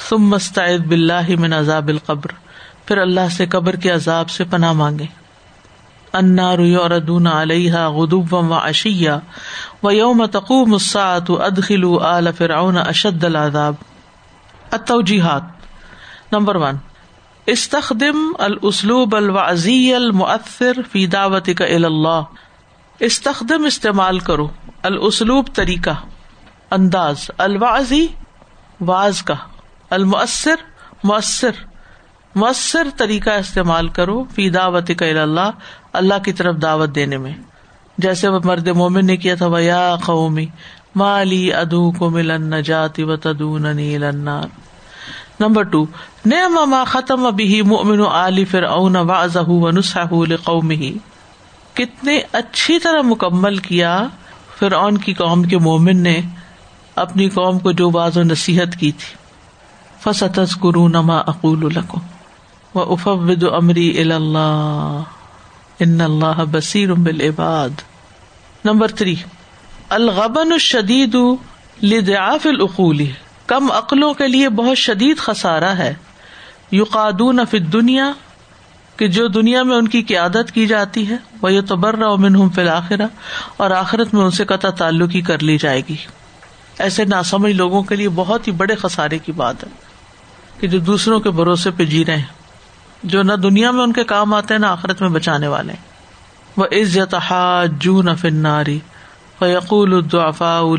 [0.09, 2.31] ثم مستعد باللہ من عذاب القبر۔
[2.87, 5.24] پھر اللہ سے قبر کے عذاب سے پناہ مانگے
[6.15, 9.19] انار یوردون علیہ غدوب و اشیا
[9.83, 13.75] و یوم تقوم الساعت ادخل آل فرعون اشد العذاب.
[14.71, 15.43] التوجیحات
[16.33, 16.77] نمبر ون
[17.47, 22.23] استخدم الاسلوب الوعزی المؤثر فی دعوت کا اللہ
[22.99, 24.49] استخدم استعمال کرو.
[24.83, 25.91] الاسلوب طریقہ.
[26.71, 27.31] انداز.
[27.39, 28.07] الوعزی
[28.81, 29.35] واز کا.
[29.91, 30.55] المؤثر،
[31.05, 31.51] مؤثر.
[32.35, 35.51] مؤثر طریقہ استعمال کرو فی دعوت کا اللہ
[35.93, 37.33] اللہ کی طرف دعوت دینے میں۔
[37.99, 40.47] جیسے وہ مرد مومن نے کیا تھا، وہ یا قومی
[40.97, 44.49] مالی ادو کو ملن جاتی و تدون النار۔
[45.41, 45.87] نمبر ٹو
[46.27, 50.61] نعم ما ختم ابھی مومن علی فر اون واضح و
[51.75, 54.07] کتنے اچھی طرح مکمل کیا
[54.59, 56.21] فرعون کی قوم کے مومن نے
[56.97, 59.15] اپنی قوم کو جو باز و نصیحت کی تھی۔
[60.01, 61.99] فصتس گرو نما اقول القم
[62.75, 65.03] و افود امری اللہ
[65.79, 67.83] ان اللہ بصیر بالعباد
[68.65, 69.15] نمبر تھری
[69.89, 71.17] الغبن الشدید
[71.83, 73.05] لضعاف العقول
[73.47, 75.95] کم عقلوں کے لیے بہت شدید خسارہ ہے.
[76.73, 78.13] یقادون فی دنیا
[78.97, 82.61] کہ جو دنیا میں ان کی قیادت کی جاتی ہے وہ یہ تبرا منہم فی
[82.61, 83.07] الآخرہ
[83.57, 85.97] اور آخرت میں ان سے قطع تعلق ہی کر لی جائے گی.
[86.79, 89.69] ایسے ناسمج لوگوں کے لیے بہت ہی بڑے خسارے کی بات ہے
[90.61, 92.44] کہ جو دوسروں کے بھروسے پہ جی رہے ہیں۔
[93.05, 95.73] جو نہ دنیا میں ان کے کام آتے ہیں، نہ آخرت میں بچانے والے
[96.57, 97.15] وہ عزت
[97.79, 98.79] جو نہ فناری
[99.39, 99.93] فیقول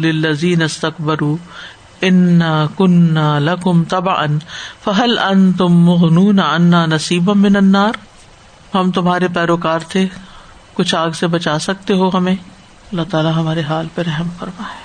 [0.05, 1.23] الزین استقبر
[2.01, 2.41] ان
[2.77, 4.37] کن لکم تبا ان
[4.83, 7.97] فہل ان تم مغنون انا نصیب من النار؟
[8.75, 10.05] ہم تمہارے پیروکار تھے،
[10.73, 14.84] کچھ آگ سے بچا سکتے ہو ہمیں؟ اللہ تعالیٰ ہمارے حال پہ رحم فرمائے۔